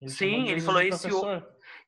[0.00, 1.08] Ele Sim, ele falou esse,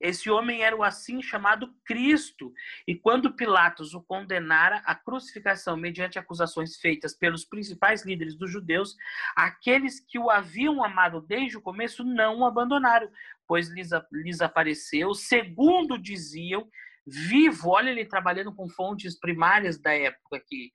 [0.01, 2.53] esse homem era o assim chamado Cristo.
[2.87, 8.97] E quando Pilatos o condenara à crucificação mediante acusações feitas pelos principais líderes dos judeus,
[9.35, 13.11] aqueles que o haviam amado desde o começo não o abandonaram,
[13.47, 16.69] pois lhes, lhes apareceu, segundo diziam,
[17.07, 17.71] vivo.
[17.71, 20.73] Olha ele trabalhando com fontes primárias da época aqui.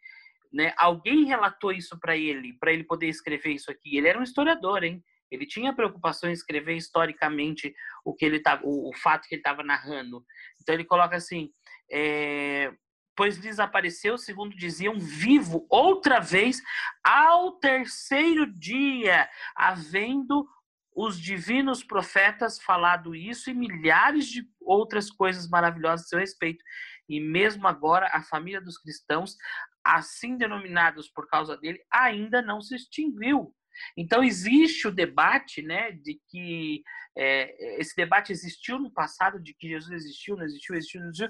[0.52, 0.74] Né?
[0.78, 3.98] Alguém relatou isso para ele, para ele poder escrever isso aqui.
[3.98, 5.04] Ele era um historiador, hein?
[5.32, 9.40] Ele tinha preocupação em escrever historicamente o que ele tava, o, o fato que ele
[9.40, 10.24] estava narrando.
[10.62, 11.50] Então ele coloca assim:
[11.92, 12.72] é,
[13.16, 16.62] pois lhes apareceu, segundo diziam, vivo outra vez
[17.04, 20.48] ao terceiro dia, havendo
[20.94, 26.64] os divinos profetas falado isso e milhares de outras coisas maravilhosas a seu respeito.
[27.08, 29.36] E mesmo agora, a família dos cristãos,
[29.84, 33.54] assim denominados por causa dele, ainda não se extinguiu.
[33.98, 36.84] Então existe o debate, né, de que
[37.18, 41.30] é, esse debate existiu no passado, de que Jesus existiu, não existiu, existiu, não existiu.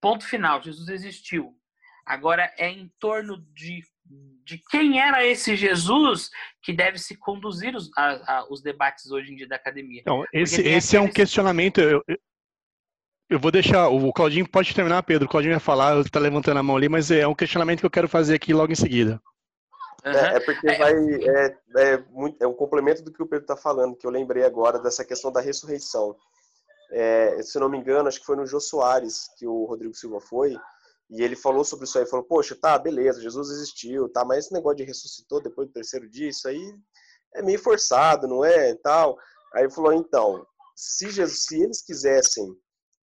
[0.00, 1.56] Ponto final, Jesus existiu.
[2.04, 3.82] Agora é em torno de,
[4.44, 9.32] de quem era esse Jesus que deve se conduzir os, a, a, os debates hoje
[9.32, 10.00] em dia da academia.
[10.00, 11.80] Então, esse, esse é um questionamento.
[11.80, 12.02] Eu,
[13.30, 13.88] eu vou deixar.
[13.88, 15.26] O Claudinho pode terminar, Pedro.
[15.26, 17.90] O Claudinho vai falar, está levantando a mão ali, mas é um questionamento que eu
[17.90, 19.22] quero fazer aqui logo em seguida.
[20.04, 20.12] Uhum.
[20.12, 20.78] É, é, porque é.
[20.78, 20.92] vai.
[20.94, 24.44] É, é, muito, é um complemento do que o Pedro está falando, que eu lembrei
[24.44, 26.16] agora dessa questão da ressurreição.
[26.92, 30.20] é, se não me engano, acho que foi no Jô Soares que o Rodrigo Silva
[30.20, 30.56] foi,
[31.10, 34.52] e ele falou sobre isso aí, falou, poxa, tá, beleza, Jesus existiu, tá, mas esse
[34.52, 36.74] negócio de ressuscitou depois do terceiro dia, isso aí
[37.34, 39.18] é meio forçado, não é, tal.
[39.54, 42.46] Aí ele falou, então, se, Jesus, se eles quisessem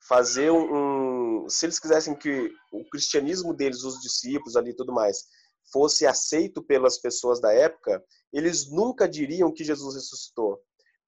[0.07, 5.25] fazer um, se eles quisessem que o cristianismo deles, os discípulos ali e tudo mais,
[5.71, 10.59] fosse aceito pelas pessoas da época, eles nunca diriam que Jesus ressuscitou,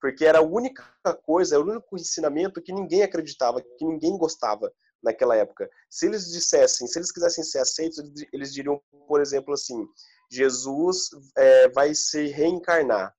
[0.02, 0.84] porque era a única
[1.24, 4.72] coisa, era o único ensinamento que ninguém acreditava, que ninguém gostava
[5.04, 5.70] naquela época.
[5.90, 7.98] Se eles dissessem, se eles quisessem ser aceitos,
[8.34, 9.86] eles diriam, por exemplo, assim:
[10.32, 13.14] Jesus é, vai se reencarnar.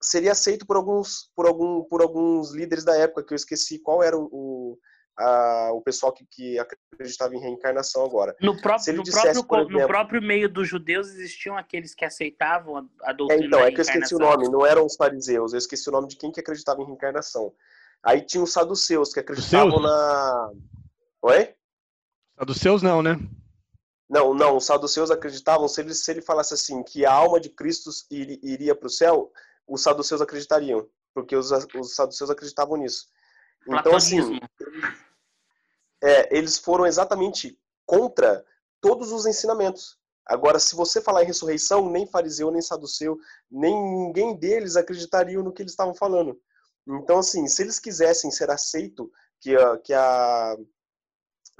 [0.00, 4.02] Seria aceito por alguns, por algum, por alguns líderes da época que eu esqueci qual
[4.02, 4.78] era o,
[5.18, 8.34] a, o pessoal que, que, acreditava em reencarnação agora.
[8.40, 12.76] No próprio, no, dissesse, próprio exemplo, no próprio meio dos judeus existiam aqueles que aceitavam
[12.76, 15.52] a, a doutrina é, Então, é que eu esqueci o nome, não eram os fariseus,
[15.52, 17.52] eu esqueci o nome de quem que acreditava em reencarnação.
[18.02, 20.50] Aí tinha os saduceus que acreditavam na
[21.22, 21.54] Oi?
[22.36, 23.16] Saduceus não, né?
[24.10, 27.48] Não, não, os saduceus acreditavam, se ele, se ele falasse assim, que a alma de
[27.48, 29.32] Cristo iria para o céu,
[29.66, 33.06] os saduceus acreditariam, porque os, os saduceus acreditavam nisso.
[33.66, 34.40] Então, assim,
[36.02, 38.44] é, eles foram exatamente contra
[38.80, 39.98] todos os ensinamentos.
[40.26, 43.18] Agora, se você falar em ressurreição, nem fariseu, nem saduceu,
[43.50, 46.40] nem ninguém deles acreditariam no que eles estavam falando.
[46.86, 49.10] Então, assim, se eles quisessem ser aceito
[49.40, 50.56] que a, que a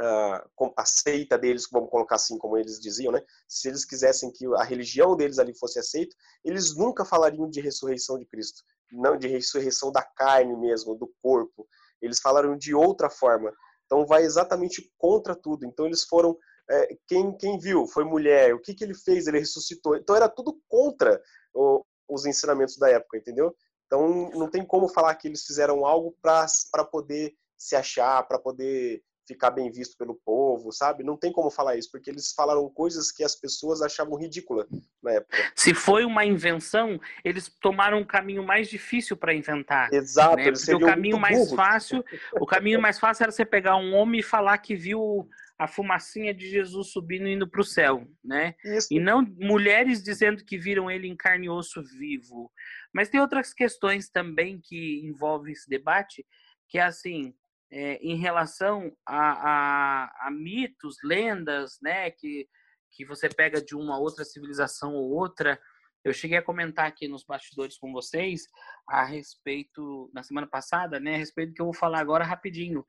[0.01, 3.23] uh, a seita deles, vamos colocar assim como eles diziam, né?
[3.47, 8.19] Se eles quisessem que a religião deles ali fosse aceita, eles nunca falariam de ressurreição
[8.19, 11.67] de Cristo, não de ressurreição da carne mesmo, do corpo.
[12.01, 13.53] Eles falariam de outra forma.
[13.93, 15.67] Então vai exatamente contra tudo.
[15.67, 16.35] Então eles foram
[16.71, 18.55] é, quem, quem viu foi mulher.
[18.55, 19.27] O que, que ele fez?
[19.27, 19.97] Ele ressuscitou.
[19.97, 21.21] Então era tudo contra
[21.53, 23.55] o, os ensinamentos da época, entendeu?
[23.85, 29.03] Então não tem como falar que eles fizeram algo para poder se achar, para poder
[29.33, 31.03] ficar bem visto pelo povo, sabe?
[31.03, 34.67] Não tem como falar isso, porque eles falaram coisas que as pessoas achavam ridícula
[35.03, 35.37] na época.
[35.55, 39.93] Se foi uma invenção, eles tomaram um caminho mais difícil para inventar.
[39.93, 40.53] Exato, né?
[40.53, 42.05] Porque o caminho mais fácil,
[42.41, 46.35] o caminho mais fácil era você pegar um homem e falar que viu a fumacinha
[46.35, 48.55] de Jesus subindo e indo para o céu, né?
[48.65, 48.89] Isso.
[48.91, 52.51] E não mulheres dizendo que viram ele em carne e osso vivo.
[52.93, 56.27] Mas tem outras questões também que envolvem esse debate,
[56.69, 57.33] que é assim,
[57.73, 62.47] é, em relação a, a, a, mitos, lendas, né, que,
[62.93, 65.59] que você pega de uma outra civilização ou outra.
[66.05, 68.43] Eu cheguei a comentar aqui nos bastidores com vocês
[68.87, 72.85] a respeito, na semana passada, né, a respeito que eu vou falar agora rapidinho.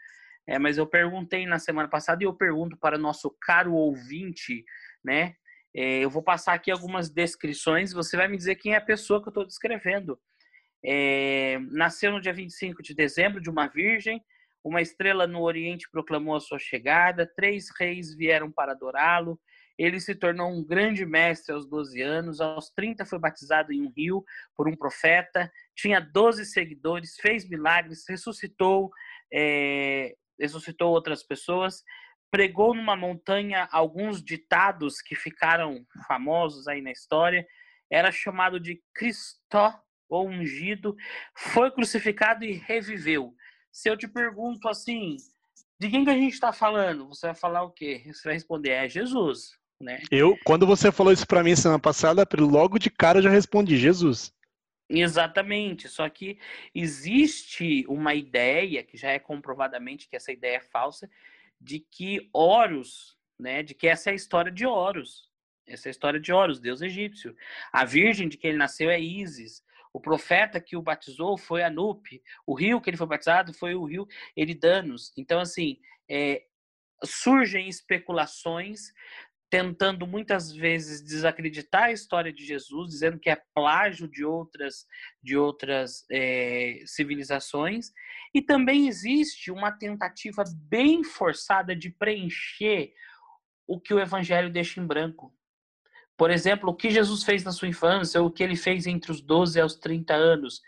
[0.45, 4.65] É, mas eu perguntei na semana passada e eu pergunto para nosso caro ouvinte,
[5.01, 5.35] né?
[5.73, 9.21] É, eu vou passar aqui algumas descrições, você vai me dizer quem é a pessoa
[9.21, 10.19] que eu estou descrevendo.
[10.85, 14.21] É, nasceu no dia 25 de dezembro de uma virgem,
[14.63, 19.39] uma estrela no Oriente proclamou a sua chegada, três reis vieram para adorá-lo.
[19.77, 23.91] Ele se tornou um grande mestre aos 12 anos, aos 30 foi batizado em um
[23.95, 24.23] rio
[24.55, 28.91] por um profeta, tinha 12 seguidores, fez milagres, ressuscitou,
[29.33, 31.83] é, ressuscitou outras pessoas,
[32.31, 37.45] pregou numa montanha alguns ditados que ficaram famosos aí na história,
[37.91, 39.73] era chamado de Cristó,
[40.09, 40.95] ou ungido,
[41.35, 43.33] foi crucificado e reviveu.
[43.73, 45.17] Se eu te pergunto assim,
[45.79, 47.07] de quem que a gente está falando?
[47.07, 48.03] Você vai falar o quê?
[48.05, 50.03] Você vai responder, é Jesus, né?
[50.11, 53.75] Eu, quando você falou isso para mim semana passada, logo de cara eu já respondi,
[53.75, 54.31] Jesus.
[54.87, 56.37] Exatamente, só que
[56.75, 61.09] existe uma ideia, que já é comprovadamente que essa ideia é falsa,
[61.59, 65.31] de que Horus, né, de que essa é a história de Horus.
[65.65, 67.35] Essa é a história de Horus, deus egípcio.
[67.71, 69.63] A virgem de que ele nasceu é Ísis.
[69.93, 72.21] O profeta que o batizou foi Anup.
[72.45, 75.13] O rio que ele foi batizado foi o rio Eridanos.
[75.15, 75.77] Então, assim,
[76.09, 76.43] é,
[77.05, 78.91] surgem especulações
[79.53, 84.87] tentando muitas vezes desacreditar a história de Jesus, dizendo que é plágio de outras
[85.21, 87.91] de outras é, civilizações,
[88.33, 92.95] e também existe uma tentativa bem forçada de preencher
[93.67, 95.31] o que o Evangelho deixa em branco.
[96.17, 99.11] Por exemplo, o que Jesus fez na sua infância, ou o que ele fez entre
[99.11, 100.61] os 12 e os 30 anos.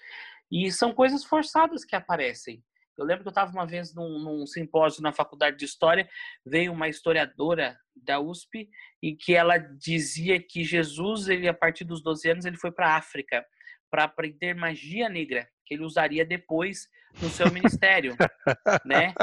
[0.52, 2.64] E são coisas forçadas que aparecem.
[2.98, 6.08] Eu lembro que eu estava uma vez num, num, simpósio na faculdade de História,
[6.46, 8.70] veio uma historiadora da USP
[9.04, 12.88] e que ela dizia que Jesus, ele a partir dos 12 anos, ele foi para
[12.88, 13.46] a África
[13.92, 16.88] para aprender magia negra, que ele usaria depois
[17.22, 18.16] no seu ministério,
[18.86, 19.14] né?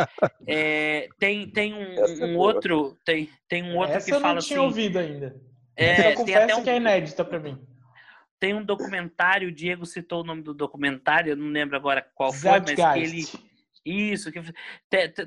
[0.46, 4.54] É, tem tem um, é um outro tem tem um outro Essa que fala assim.
[4.54, 5.51] Eu não tinha ouvido ainda.
[5.76, 7.58] É, eu confesso um, que é inédita para mim.
[8.38, 12.32] Tem um documentário, o Diego citou o nome do documentário, eu não lembro agora qual
[12.32, 13.24] foi, mas ele
[13.84, 14.40] Isso, que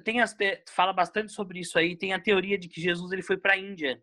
[0.03, 0.35] tem as,
[0.69, 1.95] fala bastante sobre isso aí.
[1.95, 4.01] Tem a teoria de que Jesus ele foi para a Índia,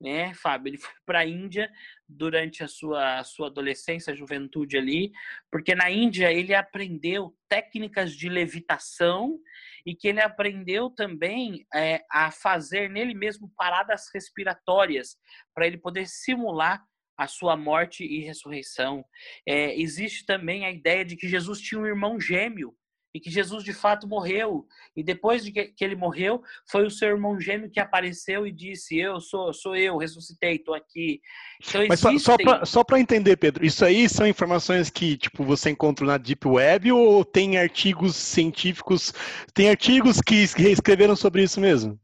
[0.00, 0.70] né, Fábio?
[0.70, 1.70] Ele foi para a Índia
[2.08, 5.12] durante a sua, a sua adolescência, juventude ali,
[5.50, 9.38] porque na Índia ele aprendeu técnicas de levitação
[9.86, 15.16] e que ele aprendeu também é, a fazer nele mesmo paradas respiratórias
[15.54, 16.84] para ele poder simular
[17.16, 19.04] a sua morte e ressurreição.
[19.48, 22.74] É, existe também a ideia de que Jesus tinha um irmão gêmeo
[23.16, 24.66] e que Jesus de fato morreu.
[24.94, 28.98] E depois de que, ele morreu, foi o seu irmão gêmeo que apareceu e disse:
[28.98, 31.20] Eu sou, sou eu, ressuscitei, estou aqui.
[31.66, 32.46] Então, Mas existem...
[32.64, 36.92] só para entender, Pedro, isso aí são informações que tipo você encontra na Deep Web
[36.92, 39.14] ou tem artigos científicos,
[39.54, 41.98] tem artigos que escreveram sobre isso mesmo?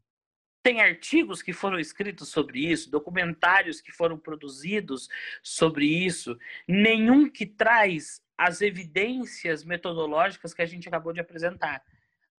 [0.63, 5.09] Tem artigos que foram escritos sobre isso, documentários que foram produzidos
[5.43, 11.83] sobre isso, nenhum que traz as evidências metodológicas que a gente acabou de apresentar.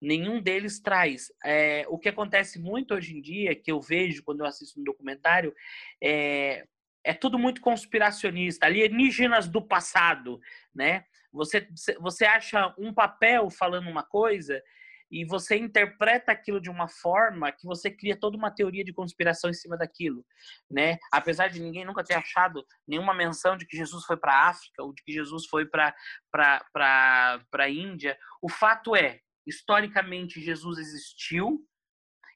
[0.01, 1.33] Nenhum deles traz.
[1.45, 4.85] É, o que acontece muito hoje em dia, que eu vejo quando eu assisto um
[4.85, 5.55] documentário,
[6.03, 6.67] é,
[7.03, 10.41] é tudo muito conspiracionista, alienígenas do passado,
[10.75, 11.05] né?
[11.33, 11.67] Você,
[12.01, 14.63] você acha um papel falando uma coisa
[15.11, 19.51] e você interpreta aquilo de uma forma que você cria toda uma teoria de conspiração
[19.51, 20.25] em cima daquilo,
[20.71, 20.99] né?
[21.13, 24.83] Apesar de ninguém nunca ter achado nenhuma menção de que Jesus foi para a África
[24.83, 25.95] ou de que Jesus foi para
[26.33, 31.61] para a Índia, o fato é, historicamente Jesus existiu,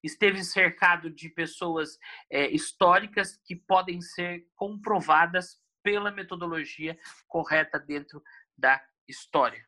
[0.03, 1.99] esteve cercado de pessoas
[2.31, 8.23] é, históricas que podem ser comprovadas pela metodologia correta dentro
[8.57, 9.67] da história.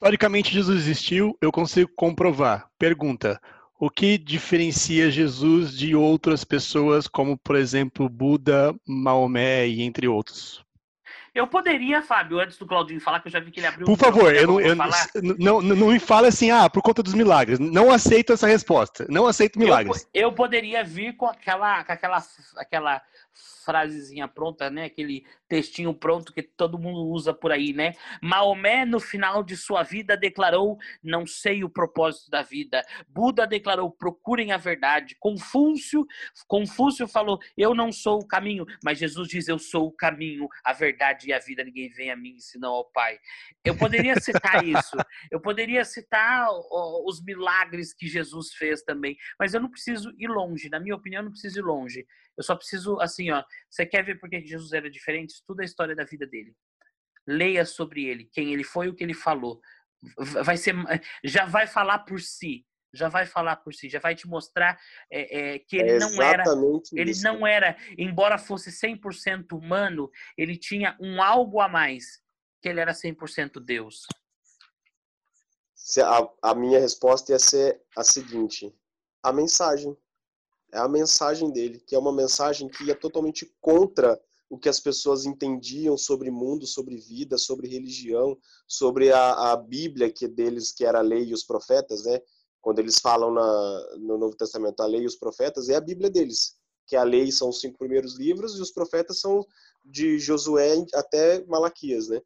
[0.00, 2.66] Historicamente, Jesus existiu, eu consigo comprovar.
[2.78, 3.38] Pergunta:
[3.78, 10.64] o que diferencia Jesus de outras pessoas, como, por exemplo, Buda, Maomé e entre outros?
[11.34, 13.98] Eu poderia, Fábio, antes do Claudinho falar, que eu já vi que ele abriu Por
[13.98, 14.90] favor, eu não, eu não,
[15.38, 17.58] não, não me fale assim, ah, por conta dos milagres.
[17.58, 19.06] Não aceito essa resposta.
[19.06, 20.08] Não aceito milagres.
[20.14, 22.24] Eu, eu poderia vir com aquela, com aquela,
[22.56, 23.02] aquela
[23.64, 24.84] frasezinha pronta, né?
[24.84, 27.92] Aquele textinho pronto que todo mundo usa por aí, né?
[28.22, 32.82] Maomé, no final de sua vida, declarou: Não sei o propósito da vida.
[33.08, 35.16] Buda declarou: Procurem a verdade.
[35.18, 36.06] Confúcio,
[36.46, 38.66] Confúcio falou: Eu não sou o caminho.
[38.84, 41.64] Mas Jesus diz: Eu sou o caminho, a verdade e a vida.
[41.64, 43.18] Ninguém vem a mim senão ao Pai.
[43.64, 44.96] Eu poderia citar isso.
[45.30, 46.48] Eu poderia citar
[47.04, 49.16] os milagres que Jesus fez também.
[49.38, 50.68] Mas eu não preciso ir longe.
[50.68, 52.06] Na minha opinião, eu não preciso ir longe.
[52.40, 53.44] Eu só preciso, assim, ó.
[53.68, 55.34] Você quer ver por que Jesus era diferente?
[55.34, 56.56] Estuda a história da vida dele.
[57.26, 59.60] Leia sobre ele, quem ele foi, o que ele falou.
[60.42, 60.74] Vai ser,
[61.22, 62.66] já vai falar por si.
[62.94, 64.76] Já vai falar por si, já vai te mostrar
[65.12, 66.42] é, é, que ele é não era,
[66.92, 67.22] ele isso.
[67.22, 72.20] não era, embora fosse 100% humano, ele tinha um algo a mais,
[72.60, 74.08] que ele era 100% Deus.
[76.02, 78.74] A, a minha resposta ia ser a seguinte:
[79.22, 79.96] a mensagem
[80.72, 84.80] é a mensagem dele, que é uma mensagem que ia totalmente contra o que as
[84.80, 90.84] pessoas entendiam sobre mundo, sobre vida, sobre religião, sobre a, a Bíblia que deles, que
[90.84, 92.20] era a lei e os profetas, né?
[92.60, 96.10] Quando eles falam na, no Novo Testamento a lei e os profetas, é a Bíblia
[96.10, 96.56] deles,
[96.86, 99.46] que a lei são os cinco primeiros livros e os profetas são
[99.84, 102.20] de Josué até Malaquias, né?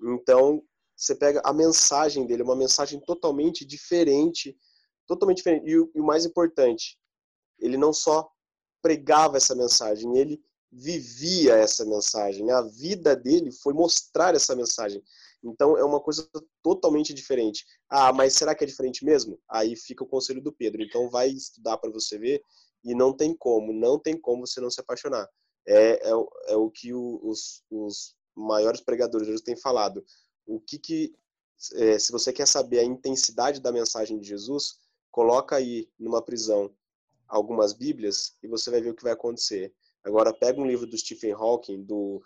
[0.00, 0.62] Então,
[0.96, 4.56] você pega a mensagem dele, uma mensagem totalmente diferente,
[5.06, 5.68] totalmente diferente.
[5.68, 6.98] E o, e o mais importante,
[7.58, 8.30] ele não só
[8.80, 12.50] pregava essa mensagem, ele vivia essa mensagem.
[12.50, 15.02] A vida dele foi mostrar essa mensagem.
[15.42, 16.28] Então é uma coisa
[16.62, 17.64] totalmente diferente.
[17.88, 19.40] Ah, mas será que é diferente mesmo?
[19.48, 20.82] Aí fica o conselho do Pedro.
[20.82, 22.42] Então vai estudar para você ver
[22.84, 25.28] e não tem como, não tem como você não se apaixonar.
[25.66, 26.10] É, é,
[26.48, 30.04] é o que o, os, os maiores pregadores têm falado.
[30.46, 31.14] O que que
[31.74, 34.78] é, se você quer saber a intensidade da mensagem de Jesus,
[35.10, 36.72] coloca aí numa prisão
[37.28, 39.72] algumas Bíblias e você vai ver o que vai acontecer.
[40.04, 42.22] Agora, pega um livro do Stephen Hawking, do,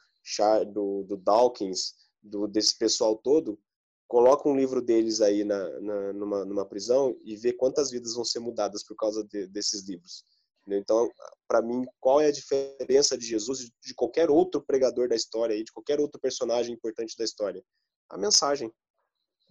[0.73, 3.59] do, do Dawkins, do, desse pessoal todo,
[4.07, 8.25] coloca um livro deles aí na, na, numa, numa prisão e vê quantas vidas vão
[8.25, 10.25] ser mudadas por causa de, desses livros.
[10.69, 11.11] Então,
[11.49, 15.73] para mim, qual é a diferença de Jesus de qualquer outro pregador da história, de
[15.73, 17.65] qualquer outro personagem importante da história?
[18.09, 18.73] A mensagem.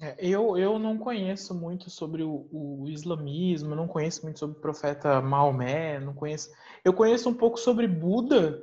[0.02, 4.62] É, eu, eu não conheço muito sobre o, o, islamismo, não conheço muito sobre o
[4.62, 6.50] profeta Maomé, não conheço.
[6.84, 8.60] Eu conheço um pouco sobre Buda,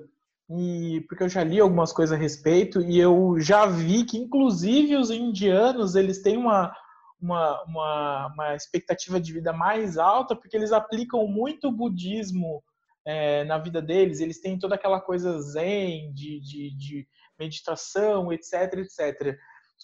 [0.50, 4.96] e porque eu já li algumas coisas a respeito, e eu já vi que, inclusive,
[4.96, 6.74] os indianos eles têm uma,
[7.20, 12.64] uma, uma, uma expectativa de vida mais alta, porque eles aplicam muito o budismo
[13.06, 17.08] é, na vida deles, eles têm toda aquela coisa zen, de, de, de
[17.38, 19.38] meditação, etc, etc.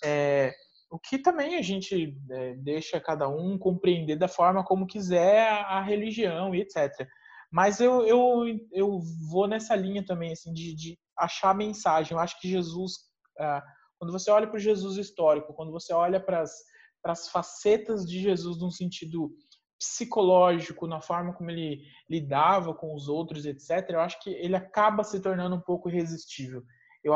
[0.04, 0.52] É,
[0.94, 5.78] o que também a gente é, deixa cada um compreender da forma como quiser a,
[5.78, 7.04] a religião e etc.
[7.50, 12.12] Mas eu, eu, eu vou nessa linha também, assim, de, de achar a mensagem.
[12.12, 12.92] Eu acho que Jesus,
[13.40, 13.60] ah,
[13.98, 16.44] quando você olha para o Jesus histórico, quando você olha para
[17.06, 19.32] as facetas de Jesus num sentido
[19.76, 25.02] psicológico, na forma como ele lidava com os outros, etc., eu acho que ele acaba
[25.02, 26.62] se tornando um pouco irresistível.
[27.02, 27.14] Eu,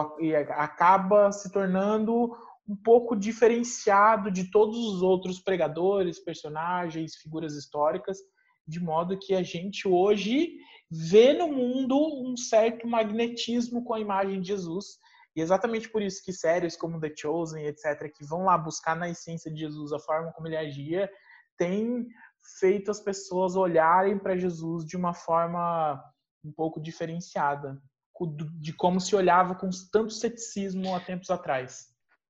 [0.51, 2.37] acaba se tornando
[2.69, 8.19] um pouco diferenciado de todos os outros pregadores, personagens, figuras históricas,
[8.67, 10.59] de modo que a gente hoje
[10.91, 14.99] vê no mundo um certo magnetismo com a imagem de Jesus.
[15.35, 19.09] E exatamente por isso que séries como The Chosen, etc., que vão lá buscar na
[19.09, 21.11] essência de Jesus a forma como ele agia,
[21.57, 22.07] tem
[22.61, 26.03] feito as pessoas olharem para Jesus de uma forma
[26.45, 27.81] um pouco diferenciada,
[28.61, 31.87] de como se olhava com tanto ceticismo há tempos atrás.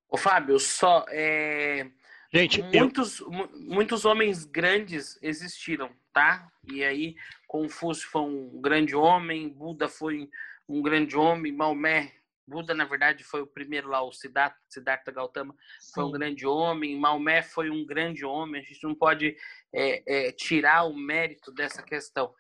[0.09, 1.91] Ô Fábio, só é...
[2.33, 3.31] Gente, muitos, eu...
[3.55, 6.51] muitos homens grandes existiram, tá?
[6.71, 10.29] E aí Confúcio foi um grande homem, Buda foi
[10.69, 15.55] um grande homem, Maomé Buda, na verdade, foi o primeiro lá, o Siddhartha, Siddhartha Gautama,
[15.93, 16.09] foi Sim.
[16.09, 19.37] um grande homem, Maomé foi um grande homem, a gente não pode
[19.73, 22.35] é, é, tirar o mérito dessa questão.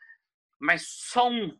[0.59, 1.57] Mas só um,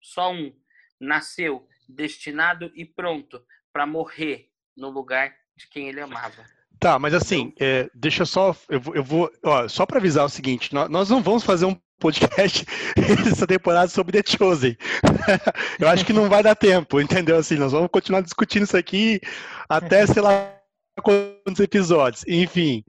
[0.00, 0.58] só um
[0.98, 6.44] nasceu destinado e pronto para morrer no lugar de quem ele amava.
[6.78, 10.28] Tá, mas assim, é, deixa só, eu vou, eu vou ó, só para avisar o
[10.28, 12.66] seguinte, nós, nós não vamos fazer um podcast
[13.30, 14.76] essa temporada sobre The Chosen.
[15.78, 17.36] eu acho que não vai dar tempo, entendeu?
[17.36, 19.20] Assim, nós vamos continuar discutindo isso aqui
[19.68, 20.52] até, sei lá,
[21.00, 22.24] quantos episódios.
[22.26, 22.82] Enfim.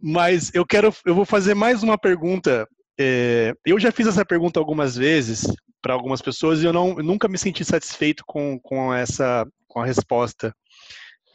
[0.00, 2.68] Mas eu quero, eu vou fazer mais uma pergunta.
[2.96, 5.44] É, eu já fiz essa pergunta algumas vezes
[5.82, 9.80] para algumas pessoas e eu, não, eu nunca me senti satisfeito com, com essa com
[9.80, 10.54] a resposta.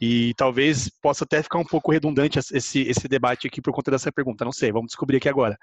[0.00, 4.10] E talvez possa até ficar um pouco redundante esse, esse debate aqui por conta dessa
[4.10, 4.44] pergunta.
[4.44, 5.58] Não sei, vamos descobrir aqui agora.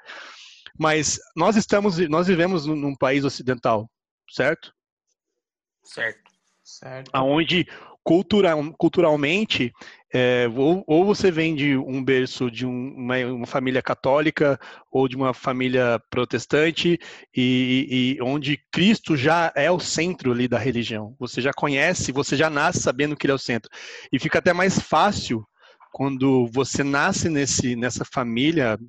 [0.78, 3.90] Mas nós estamos, nós vivemos num país ocidental,
[4.30, 4.72] certo?
[5.84, 6.38] Certo.
[6.68, 7.10] Certo.
[7.14, 7.66] Aonde
[8.08, 9.74] cultural, culturalmente,
[10.14, 14.58] é, ou, ou, você vem de um berço de um, uma, uma, família católica
[14.90, 16.98] ou de uma família protestante
[17.36, 21.18] e, e, onde Cristo já é o centro ali da religião.
[21.20, 23.70] Você já conhece, você já nasce sabendo que ele é o centro.
[24.10, 25.46] E fica até mais fácil
[25.92, 28.80] quando você nasce nesse, nessa família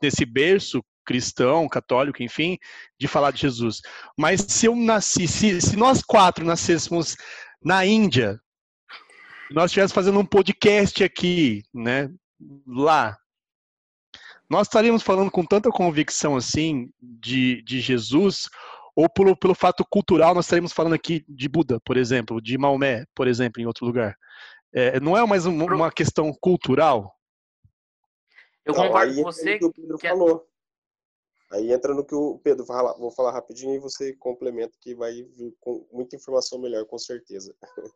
[0.00, 2.58] nesse berço cristão, católico, enfim,
[2.98, 3.80] de falar de Jesus.
[4.18, 7.14] Mas se eu nasci, se, se nós quatro nascêssemos
[7.62, 8.40] na Índia,
[9.50, 12.10] nós estivéssemos fazendo um podcast aqui, né,
[12.66, 13.16] lá,
[14.48, 18.48] nós estaríamos falando com tanta convicção assim de, de Jesus,
[18.94, 23.04] ou pelo, pelo fato cultural, nós estaríamos falando aqui de Buda, por exemplo, de Maomé,
[23.14, 24.16] por exemplo, em outro lugar.
[24.72, 27.14] É, não é mais um, uma questão cultural?
[28.64, 29.58] Eu concordo com você.
[29.58, 30.06] Que o Pedro que...
[30.06, 30.46] É falou.
[31.50, 35.22] Aí entra no que o Pedro fala, vou falar rapidinho e você complementa que vai
[35.22, 37.54] vir com muita informação melhor, com certeza.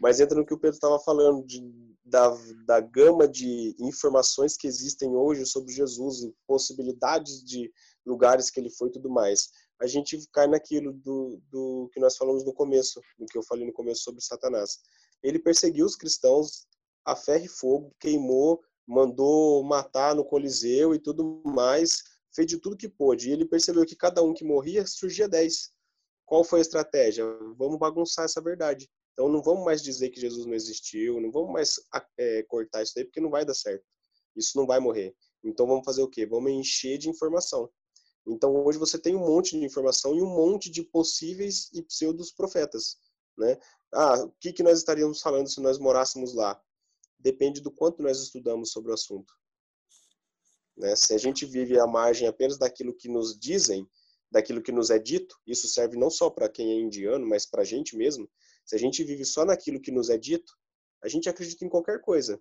[0.00, 1.62] Mas entra no que o Pedro estava falando de,
[2.04, 2.36] da,
[2.66, 7.70] da gama de informações que existem hoje sobre Jesus e possibilidades de
[8.04, 9.50] lugares que ele foi e tudo mais.
[9.80, 13.66] A gente cai naquilo do, do que nós falamos no começo, do que eu falei
[13.66, 14.78] no começo sobre Satanás.
[15.22, 16.66] Ele perseguiu os cristãos
[17.04, 18.60] a ferro e fogo, queimou
[18.90, 22.02] mandou matar no Coliseu e tudo mais,
[22.34, 23.28] fez de tudo que pôde.
[23.28, 25.72] E ele percebeu que cada um que morria surgia dez.
[26.24, 27.24] Qual foi a estratégia?
[27.56, 28.88] Vamos bagunçar essa verdade.
[29.12, 31.74] Então não vamos mais dizer que Jesus não existiu, não vamos mais
[32.18, 33.84] é, cortar isso daí, porque não vai dar certo.
[34.36, 35.14] Isso não vai morrer.
[35.42, 36.24] Então vamos fazer o quê?
[36.24, 37.68] Vamos encher de informação.
[38.26, 42.30] Então hoje você tem um monte de informação e um monte de possíveis e pseudos
[42.30, 42.96] profetas,
[43.36, 43.58] né?
[43.92, 46.60] Ah, o que, que nós estaríamos falando se nós morássemos lá?
[47.20, 49.32] depende do quanto nós estudamos sobre o assunto.
[50.80, 50.96] Né?
[50.96, 53.86] Se a gente vive à margem apenas daquilo que nos dizem,
[54.30, 57.62] daquilo que nos é dito, isso serve não só para quem é indiano, mas para
[57.62, 58.28] a gente mesmo.
[58.64, 60.52] Se a gente vive só naquilo que nos é dito,
[61.02, 62.40] a gente acredita em qualquer coisa.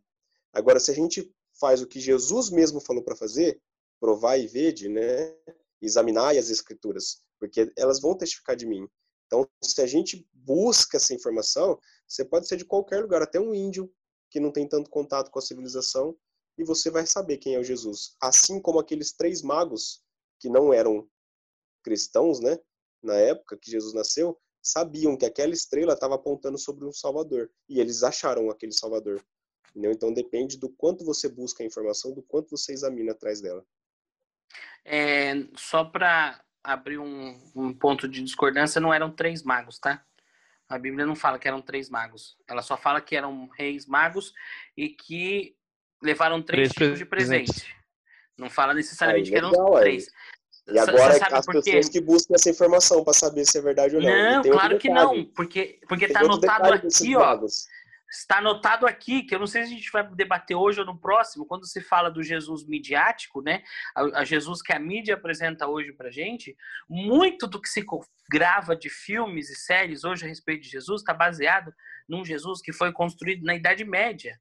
[0.53, 3.61] Agora, se a gente faz o que Jesus mesmo falou para fazer,
[3.99, 5.35] provar e vede, né?
[5.81, 8.87] examinar as escrituras, porque elas vão testificar de mim.
[9.27, 13.53] Então, se a gente busca essa informação, você pode ser de qualquer lugar, até um
[13.53, 13.91] índio,
[14.29, 16.15] que não tem tanto contato com a civilização,
[16.59, 18.17] e você vai saber quem é o Jesus.
[18.21, 20.03] Assim como aqueles três magos,
[20.37, 21.09] que não eram
[21.81, 22.59] cristãos, né,
[23.01, 27.79] na época que Jesus nasceu, sabiam que aquela estrela estava apontando sobre um Salvador, e
[27.79, 29.23] eles acharam aquele Salvador.
[29.69, 29.91] Entendeu?
[29.91, 33.65] Então depende do quanto você busca a informação, do quanto você examina atrás dela.
[34.83, 40.05] É, só para abrir um, um ponto de discordância, não eram três magos, tá?
[40.67, 42.37] A Bíblia não fala que eram três magos.
[42.47, 44.33] Ela só fala que eram reis magos
[44.75, 45.55] e que
[46.01, 47.75] levaram três, três tipos de presente.
[48.37, 50.07] Não fala necessariamente que eram três.
[50.71, 54.09] E agora as pessoas que buscam essa informação para saber se é verdade ou não.
[54.09, 57.19] Não, claro que não, porque porque está anotado aqui, ó.
[57.19, 57.67] Magos.
[58.11, 60.97] Está anotado aqui, que eu não sei se a gente vai debater hoje ou no
[60.97, 63.61] próximo, quando se fala do Jesus midiático, né?
[63.95, 66.57] A, a Jesus que a mídia apresenta hoje pra gente,
[66.89, 67.85] muito do que se
[68.27, 71.71] grava de filmes e séries hoje a respeito de Jesus está baseado
[72.07, 74.39] num Jesus que foi construído na Idade Média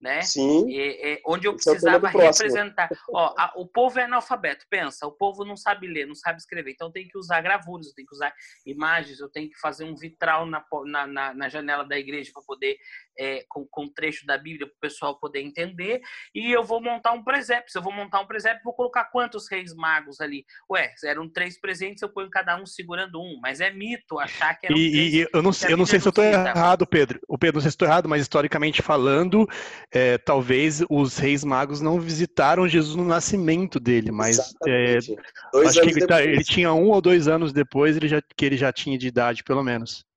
[0.00, 0.22] né?
[0.22, 0.68] Sim.
[0.68, 2.88] E, e, onde eu precisava representar.
[3.10, 6.72] Ó, a, o povo é analfabeto, pensa, o povo não sabe ler, não sabe escrever,
[6.72, 8.32] então tem que usar gravuras, eu tenho que usar
[8.64, 10.64] imagens, eu tenho que fazer um vitral na,
[11.06, 12.78] na, na janela da igreja para poder,
[13.18, 16.00] é, com, com trecho da Bíblia, para o pessoal poder entender,
[16.34, 17.70] e eu vou montar um presépio.
[17.70, 20.44] Se eu vou montar um presépio, vou colocar quantos reis magos ali?
[20.70, 24.66] Ué, eram três presentes, eu ponho cada um segurando um, mas é mito achar que
[24.66, 27.20] era e, três, e eu não, eu não sei se eu estou errado, Pedro.
[27.28, 29.48] O Pedro, não sei se estou errado, mas historicamente falando,
[29.92, 35.88] é, talvez os reis magos não visitaram Jesus no nascimento dele, mas é, acho que
[35.88, 38.98] ele, tá, ele, tinha um ou dois anos depois ele já, que ele já tinha
[38.98, 40.07] de idade, pelo menos.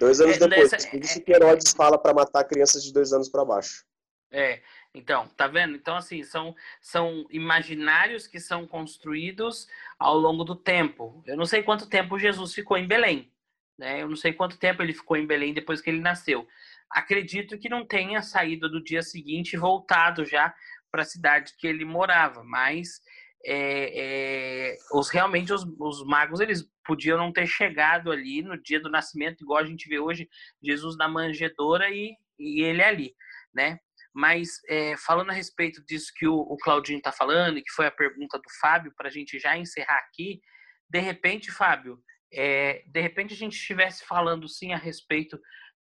[0.00, 0.72] Dois anos é, depois.
[0.72, 3.84] Nessa, por isso que Herodes fala para matar crianças de dois anos para baixo.
[4.32, 4.60] É,
[4.94, 5.76] então, tá vendo?
[5.76, 11.22] Então, assim, são, são imaginários que são construídos ao longo do tempo.
[11.26, 13.30] Eu não sei quanto tempo Jesus ficou em Belém.
[13.78, 14.02] Né?
[14.02, 16.46] Eu não sei quanto tempo ele ficou em Belém depois que ele nasceu
[16.90, 20.52] acredito que não tenha saído do dia seguinte e voltado já
[20.90, 23.00] para a cidade que ele morava, mas
[23.44, 28.80] é, é, os realmente os, os, magos eles podiam não ter chegado ali no dia
[28.80, 30.28] do nascimento, igual a gente vê hoje
[30.62, 33.14] Jesus na manjedoura e, e ele ali,
[33.54, 33.78] né?
[34.12, 37.86] Mas é, falando a respeito disso que o, o Claudinho está falando e que foi
[37.86, 40.40] a pergunta do Fábio para a gente já encerrar aqui,
[40.88, 45.40] de repente, Fábio, é, de repente a gente estivesse falando sim a respeito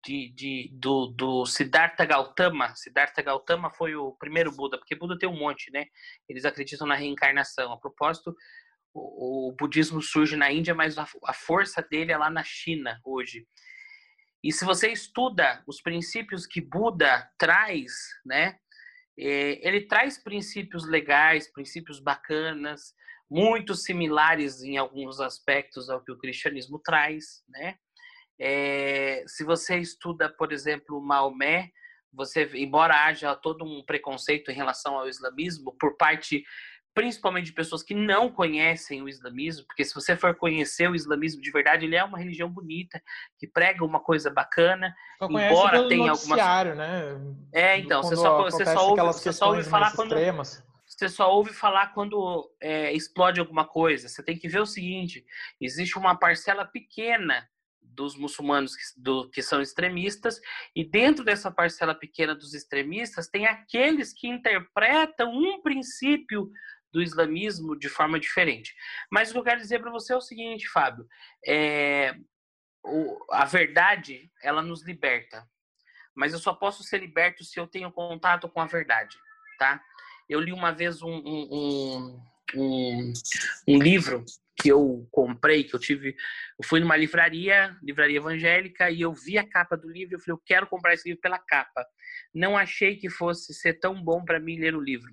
[0.04, 2.76] de, de, do, do Siddhartha Gautama.
[2.76, 5.86] Siddhartha Gautama foi o primeiro Buda, porque Buda tem um monte, né?
[6.28, 7.72] Eles acreditam na reencarnação.
[7.72, 8.36] A propósito,
[8.94, 13.00] o, o budismo surge na Índia, mas a, a força dele é lá na China
[13.04, 13.48] hoje.
[14.44, 17.94] E se você estuda os princípios que Buda traz,
[18.26, 18.58] né?
[19.18, 22.94] É, ele traz princípios legais, princípios bacanas,
[23.30, 27.78] muito similares em alguns aspectos ao que o cristianismo traz, né?
[28.40, 31.70] É, se você estuda, por exemplo, Maomé,
[32.12, 36.44] você, embora haja todo um preconceito em relação ao islamismo por parte
[36.94, 41.42] principalmente de pessoas que não conhecem o islamismo, porque se você for conhecer o islamismo
[41.42, 43.02] de verdade, ele é uma religião bonita,
[43.40, 47.20] que prega uma coisa bacana, só embora tenha algumas né?
[47.52, 50.64] É, então, você só, você só ouve, você só ouve falar quando extremas.
[50.86, 54.08] você só ouve falar quando é, explode alguma coisa.
[54.08, 55.26] Você tem que ver o seguinte:
[55.60, 57.48] existe uma parcela pequena
[57.94, 60.40] dos muçulmanos que, do, que são extremistas,
[60.76, 66.50] e dentro dessa parcela pequena dos extremistas, tem aqueles que interpretam um princípio
[66.92, 68.74] do islamismo de forma diferente.
[69.12, 71.08] Mas o que eu quero dizer para você é o seguinte, Fábio:
[71.46, 72.16] é,
[72.84, 75.48] o, a verdade ela nos liberta,
[76.16, 79.18] mas eu só posso ser liberto se eu tenho contato com a verdade,
[79.58, 79.82] tá?
[80.30, 82.22] Eu li uma vez um, um,
[82.56, 83.14] um,
[83.68, 84.24] um livro
[84.60, 86.16] que eu comprei, que eu tive,
[86.60, 90.34] eu fui numa livraria, livraria evangélica, e eu vi a capa do livro, eu falei,
[90.34, 91.86] eu quero comprar esse livro pela capa.
[92.34, 95.12] Não achei que fosse ser tão bom para mim ler o livro.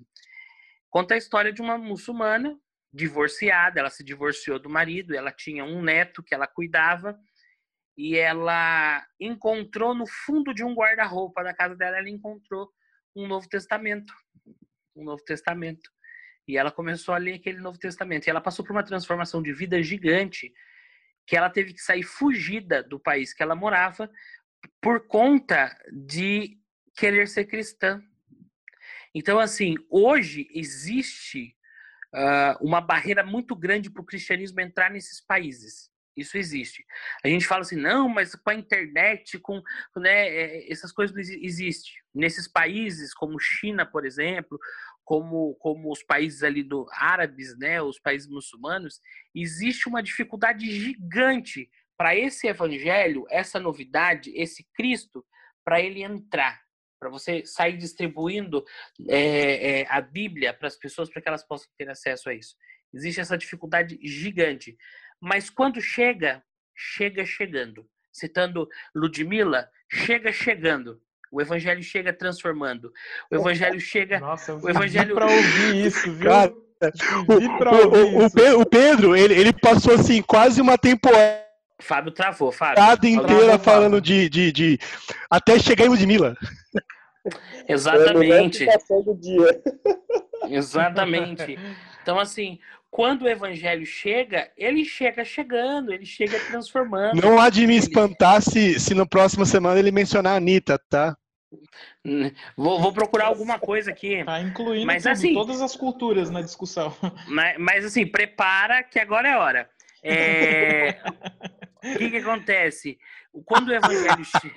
[0.89, 2.57] Conta a história de uma muçulmana
[2.93, 7.17] divorciada, ela se divorciou do marido, ela tinha um neto que ela cuidava,
[7.97, 12.69] e ela encontrou no fundo de um guarda-roupa da casa dela, ela encontrou
[13.15, 14.13] um Novo Testamento.
[14.95, 15.89] Um Novo Testamento.
[16.47, 18.27] E ela começou a ler aquele Novo Testamento.
[18.27, 20.51] E ela passou por uma transformação de vida gigante,
[21.25, 24.09] que ela teve que sair fugida do país que ela morava
[24.81, 26.57] por conta de
[26.95, 28.01] querer ser cristã.
[29.13, 31.55] Então, assim, hoje existe
[32.13, 35.91] uh, uma barreira muito grande para o cristianismo entrar nesses países.
[36.15, 36.85] Isso existe.
[37.23, 39.61] A gente fala assim, não, mas com a internet, com
[39.95, 41.93] né, é, essas coisas não existem.
[42.13, 44.59] Nesses países, como China, por exemplo,
[45.11, 49.01] como, como os países ali do árabes, né, os países muçulmanos,
[49.35, 55.25] existe uma dificuldade gigante para esse evangelho, essa novidade, esse Cristo,
[55.65, 56.61] para ele entrar,
[56.97, 58.63] para você sair distribuindo
[59.09, 62.55] é, é, a Bíblia para as pessoas para que elas possam ter acesso a isso.
[62.93, 64.77] Existe essa dificuldade gigante.
[65.19, 66.41] Mas quando chega,
[66.73, 67.85] chega chegando.
[68.13, 71.03] Citando Ludmilla, chega chegando.
[71.31, 72.91] O evangelho chega transformando.
[73.31, 74.19] O evangelho chega.
[74.19, 76.29] Nossa, eu o evangelho para ouvir isso, viu?
[76.29, 76.53] Cara,
[77.27, 81.41] O, o, o, o, Pedro, ele, ele passou assim quase uma temporada.
[81.79, 83.09] Fábio travou, Fábio.
[83.09, 84.79] inteira travou, falando de, de, de.
[85.29, 86.35] Até chegar em Ludmilla.
[87.67, 88.67] Exatamente.
[90.49, 91.57] Exatamente.
[92.01, 92.59] Então, assim,
[92.89, 97.21] quando o evangelho chega, ele chega chegando, ele chega transformando.
[97.21, 101.15] Não há de me espantar se, se na próxima semana ele mencionar a Anitta, tá?
[102.55, 104.23] Vou, vou, procurar alguma coisa aqui.
[104.23, 106.95] Tá incluindo mas, tudo, assim, todas as culturas na discussão.
[107.27, 109.69] Mas, mas assim, prepara que agora é hora.
[110.03, 110.97] É...
[111.83, 112.97] o que, que acontece?
[113.45, 114.55] Quando o evangelho chega.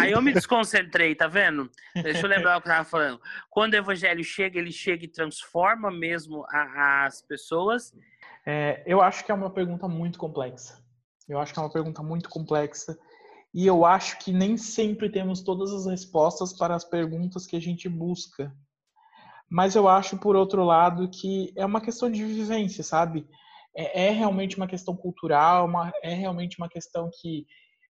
[0.00, 1.70] Aí eu me desconcentrei, tá vendo?
[1.94, 3.20] Deixa eu lembrar o que eu tava falando.
[3.50, 7.92] Quando o evangelho chega, ele chega e transforma mesmo a, as pessoas.
[8.44, 10.84] É, eu acho que é uma pergunta muito complexa.
[11.28, 12.96] Eu acho que é uma pergunta muito complexa
[13.56, 17.60] e eu acho que nem sempre temos todas as respostas para as perguntas que a
[17.60, 18.54] gente busca.
[19.48, 23.26] Mas eu acho, por outro lado, que é uma questão de vivência, sabe?
[23.74, 27.46] É, é realmente uma questão cultural, uma, é realmente uma questão que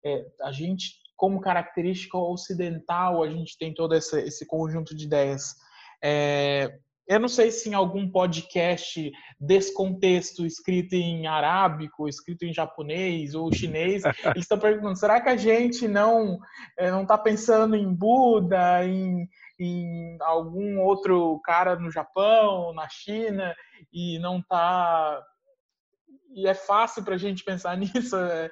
[0.05, 5.55] é, a gente, como característica ocidental, a gente tem todo esse, esse conjunto de ideias.
[6.03, 6.77] É,
[7.07, 13.53] eu não sei se em algum podcast descontexto escrito em arábico, escrito em japonês ou
[13.53, 16.39] chinês, eles estão perguntando: será que a gente não
[16.77, 19.27] eh, não está pensando em Buda, em,
[19.59, 23.53] em algum outro cara no Japão, na China,
[23.91, 25.21] e não está
[26.35, 28.15] e é fácil para a gente pensar nisso.
[28.15, 28.49] É,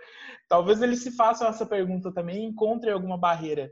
[0.47, 3.71] talvez eles se façam essa pergunta também e encontrem alguma barreira.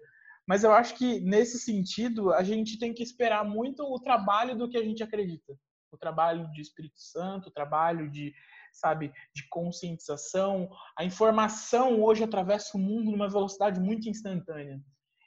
[0.50, 4.68] Mas eu acho que, nesse sentido, a gente tem que esperar muito o trabalho do
[4.68, 5.56] que a gente acredita.
[5.92, 8.34] O trabalho de Espírito Santo, o trabalho de,
[8.74, 10.68] sabe, de conscientização.
[10.98, 14.82] A informação hoje atravessa o mundo numa velocidade muito instantânea,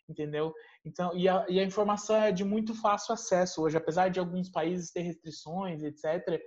[0.08, 0.52] entendeu?
[0.84, 4.50] Então, e a, e a informação é de muito fácil acesso hoje, apesar de alguns
[4.50, 6.42] países ter restrições, etc.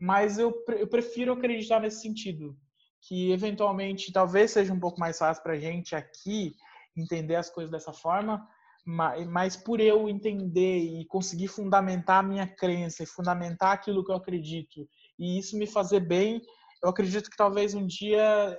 [0.00, 2.56] Mas eu, eu prefiro acreditar nesse sentido,
[3.02, 6.56] que eventualmente talvez seja um pouco mais fácil para a gente aqui
[6.96, 8.46] entender as coisas dessa forma,
[8.84, 14.12] mas, mas por eu entender e conseguir fundamentar a minha crença e fundamentar aquilo que
[14.12, 14.86] eu acredito
[15.18, 16.42] e isso me fazer bem,
[16.82, 18.58] eu acredito que talvez um dia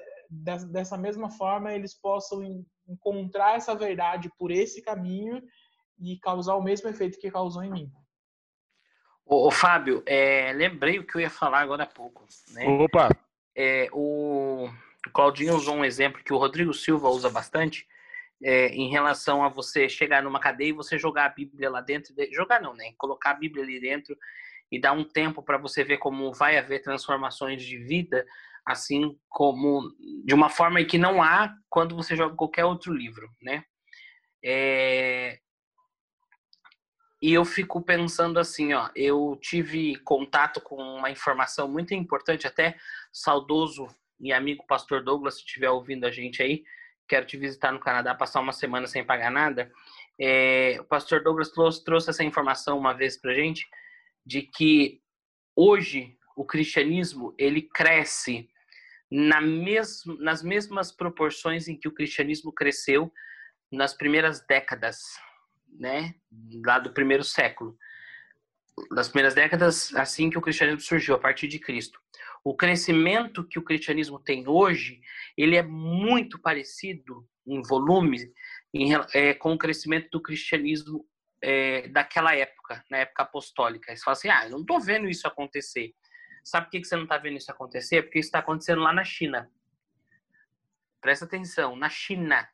[0.72, 5.42] dessa mesma forma eles possam encontrar essa verdade por esse caminho
[6.00, 7.92] e causar o mesmo efeito que causou em mim.
[9.26, 12.26] Ô, ô Fábio, é, lembrei o que eu ia falar agora há pouco.
[12.52, 12.68] Né?
[12.68, 13.10] Opa!
[13.56, 14.70] É, o,
[15.08, 17.88] o Claudinho usou um exemplo que o Rodrigo Silva usa bastante,
[18.48, 22.14] é, em relação a você chegar numa cadeia e você jogar a Bíblia lá dentro,
[22.32, 22.94] jogar não, né?
[22.96, 24.16] Colocar a Bíblia ali dentro
[24.72, 28.24] e dar um tempo para você ver como vai haver transformações de vida,
[28.64, 29.92] assim como
[30.24, 33.64] de uma forma que não há quando você joga qualquer outro livro, né?
[34.44, 35.40] É...
[37.20, 42.78] E eu fico pensando assim, ó, eu tive contato com uma informação muito importante, até
[43.12, 43.88] saudoso
[44.20, 46.64] e amigo pastor Douglas, se estiver ouvindo a gente aí,
[47.08, 49.72] quero te visitar no Canadá, passar uma semana sem pagar nada.
[50.20, 53.68] É, o pastor Douglas trouxe, trouxe essa informação uma vez para gente,
[54.26, 55.02] de que
[55.56, 58.50] hoje o cristianismo ele cresce
[59.12, 63.12] na mes nas mesmas proporções em que o cristianismo cresceu
[63.72, 64.98] nas primeiras décadas,
[65.80, 66.16] né,
[66.66, 67.78] lá do primeiro século.
[68.94, 72.00] Das primeiras décadas, assim que o cristianismo surgiu, a partir de Cristo
[72.46, 75.02] o crescimento que o cristianismo tem hoje,
[75.36, 78.32] ele é muito parecido em volume
[78.72, 81.04] em, é, com o crescimento do cristianismo
[81.42, 83.96] é, daquela época, na época apostólica.
[83.96, 85.96] Você fala assim, ah, eu não estou vendo isso acontecer.
[86.44, 88.04] Sabe por que você não está vendo isso acontecer?
[88.04, 89.50] Porque isso está acontecendo lá na China.
[91.02, 92.48] Presta atenção, na China,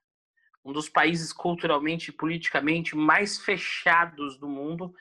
[0.64, 4.94] um dos países culturalmente e politicamente mais fechados do mundo,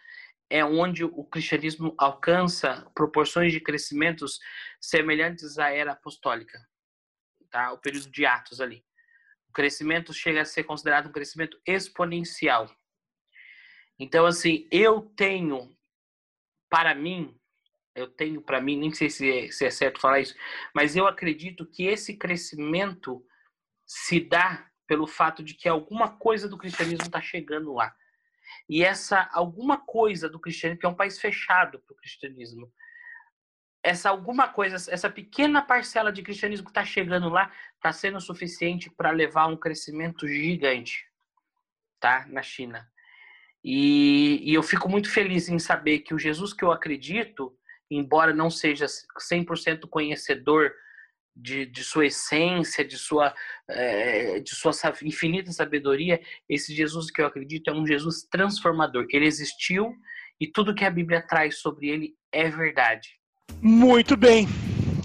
[0.51, 4.41] é onde o cristianismo alcança proporções de crescimentos
[4.81, 6.59] semelhantes à era apostólica,
[7.49, 7.73] tá?
[7.73, 8.85] O período de Atos ali.
[9.49, 12.69] O crescimento chega a ser considerado um crescimento exponencial.
[13.99, 15.77] Então, assim, eu tenho,
[16.69, 17.39] para mim,
[17.95, 20.35] eu tenho para mim, nem sei se é, se é certo falar isso,
[20.75, 23.25] mas eu acredito que esse crescimento
[23.87, 27.95] se dá pelo fato de que alguma coisa do cristianismo está chegando lá.
[28.69, 32.71] E essa alguma coisa do cristianismo, que é um país fechado para o cristianismo,
[33.83, 38.91] essa alguma coisa, essa pequena parcela de cristianismo que está chegando lá, está sendo suficiente
[38.91, 41.07] para levar um crescimento gigante,
[41.99, 42.27] tá?
[42.29, 42.87] Na China.
[43.65, 47.55] E, e, eu fico muito feliz em saber que o Jesus que eu acredito,
[47.91, 50.73] embora não seja 100% conhecedor
[51.35, 53.35] de, de sua essência, de sua,
[53.69, 54.73] é, de sua
[55.03, 59.07] infinita sabedoria, esse Jesus que eu acredito é um Jesus transformador.
[59.11, 59.93] Ele existiu
[60.41, 63.09] e tudo que a Bíblia traz sobre ele é verdade.
[63.63, 64.49] Muito bem.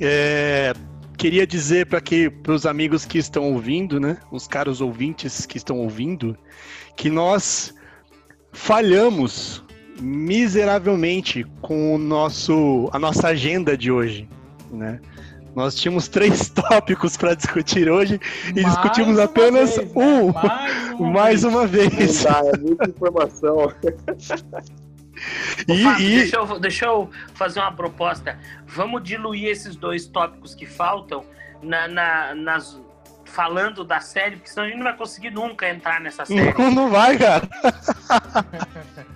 [0.02, 0.74] É,
[1.18, 5.80] queria dizer para que os amigos que estão ouvindo, né, os caros ouvintes que estão
[5.80, 6.38] ouvindo,
[6.96, 7.74] que nós
[8.54, 9.64] falhamos
[10.00, 14.28] miseravelmente com o nosso a nossa agenda de hoje,
[14.72, 15.00] né?
[15.56, 20.04] Nós tínhamos três tópicos para discutir hoje e mais discutimos apenas vez, né?
[20.04, 20.28] um.
[20.28, 21.12] Né?
[21.12, 21.88] Mais uma mais vez.
[21.88, 22.24] Uma vez.
[22.24, 23.74] Dá, é muita informação.
[25.68, 26.16] E, Fábio, e...
[26.18, 28.38] Deixa, eu, deixa eu fazer uma proposta.
[28.68, 31.24] Vamos diluir esses dois tópicos que faltam
[31.64, 32.78] na, na, nas,
[33.24, 36.54] falando da série, porque senão a gente não vai conseguir nunca entrar nessa série.
[36.58, 37.48] Não, não vai, cara.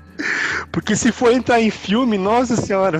[0.71, 2.99] Porque se for entrar em filme, nossa senhora,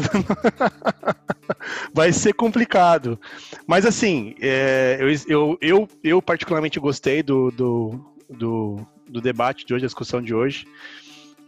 [1.94, 3.20] vai ser complicado.
[3.68, 9.74] Mas assim, é, eu, eu, eu, eu, particularmente gostei do, do, do, do debate de
[9.74, 10.66] hoje, da discussão de hoje.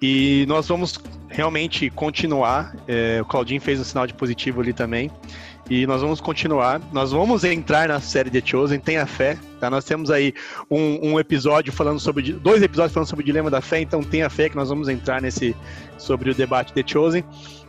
[0.02, 1.00] E nós vamos
[1.30, 2.76] realmente continuar.
[2.88, 5.12] É, o Claudinho fez um sinal de positivo ali também.
[5.72, 6.82] E nós vamos continuar.
[6.92, 9.38] Nós vamos entrar na série The Chosen, tenha fé.
[9.58, 9.70] Tá?
[9.70, 10.34] Nós temos aí
[10.70, 12.34] um, um, episódio falando sobre.
[12.34, 15.22] Dois episódios falando sobre o dilema da fé, então tenha fé que nós vamos entrar
[15.22, 15.56] nesse
[15.98, 17.24] sobre o debate The Chosen.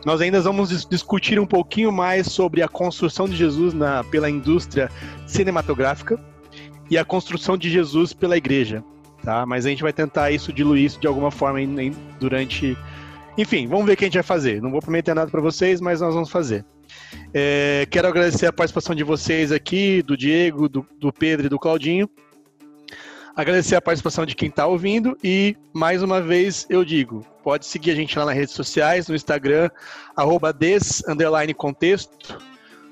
[0.05, 4.29] Nós ainda vamos dis discutir um pouquinho mais sobre a construção de Jesus na, pela
[4.29, 4.91] indústria
[5.25, 6.19] cinematográfica
[6.91, 8.83] e a construção de Jesus pela igreja
[9.23, 9.45] tá?
[9.45, 12.77] Mas a gente vai tentar isso, diluir isso de alguma forma em, em, durante.
[13.37, 14.61] Enfim, vamos ver o que a gente vai fazer.
[14.61, 16.65] Não vou prometer nada para vocês, mas nós vamos fazer.
[17.33, 21.59] É, quero agradecer a participação de vocês aqui, do Diego, do, do Pedro e do
[21.59, 22.09] Claudinho.
[23.35, 27.91] Agradecer a participação de quem está ouvindo e, mais uma vez, eu digo, pode seguir
[27.91, 29.69] a gente lá nas redes sociais, no Instagram,
[30.15, 31.03] arroba des,
[31.57, 32.37] contexto,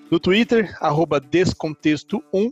[0.09, 2.51] no Twitter, arroba descontexto1.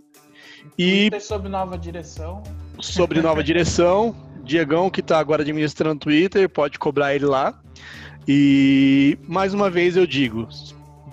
[0.77, 2.43] E sob nova direção
[2.81, 4.15] sobre nova direção.
[4.43, 7.59] Diegão, que está agora administrando o Twitter, pode cobrar ele lá.
[8.27, 10.47] E mais uma vez eu digo: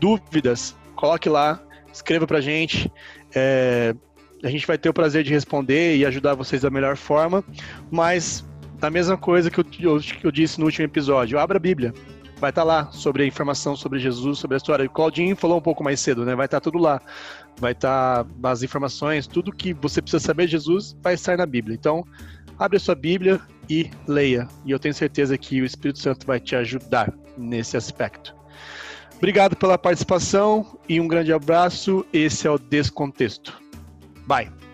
[0.00, 1.60] dúvidas, coloque lá,
[1.92, 2.90] escreva pra gente.
[3.34, 3.94] É,
[4.42, 7.44] a gente vai ter o prazer de responder e ajudar vocês da melhor forma.
[7.90, 8.44] Mas,
[8.78, 11.92] da mesma coisa que eu, que eu disse no último episódio, abra a Bíblia.
[12.38, 14.84] Vai estar tá lá sobre a informação sobre Jesus, sobre a história.
[14.84, 16.34] O Claudinho falou um pouco mais cedo, né?
[16.34, 17.00] Vai estar tá tudo lá
[17.58, 21.46] vai estar tá as informações, tudo que você precisa saber de Jesus vai estar na
[21.46, 21.74] Bíblia.
[21.74, 22.04] Então,
[22.58, 24.46] abre a sua Bíblia e leia.
[24.64, 28.35] E eu tenho certeza que o Espírito Santo vai te ajudar nesse aspecto.
[29.16, 32.04] Obrigado pela participação e um grande abraço.
[32.12, 33.60] Esse é o Descontexto.
[34.26, 34.65] Bye.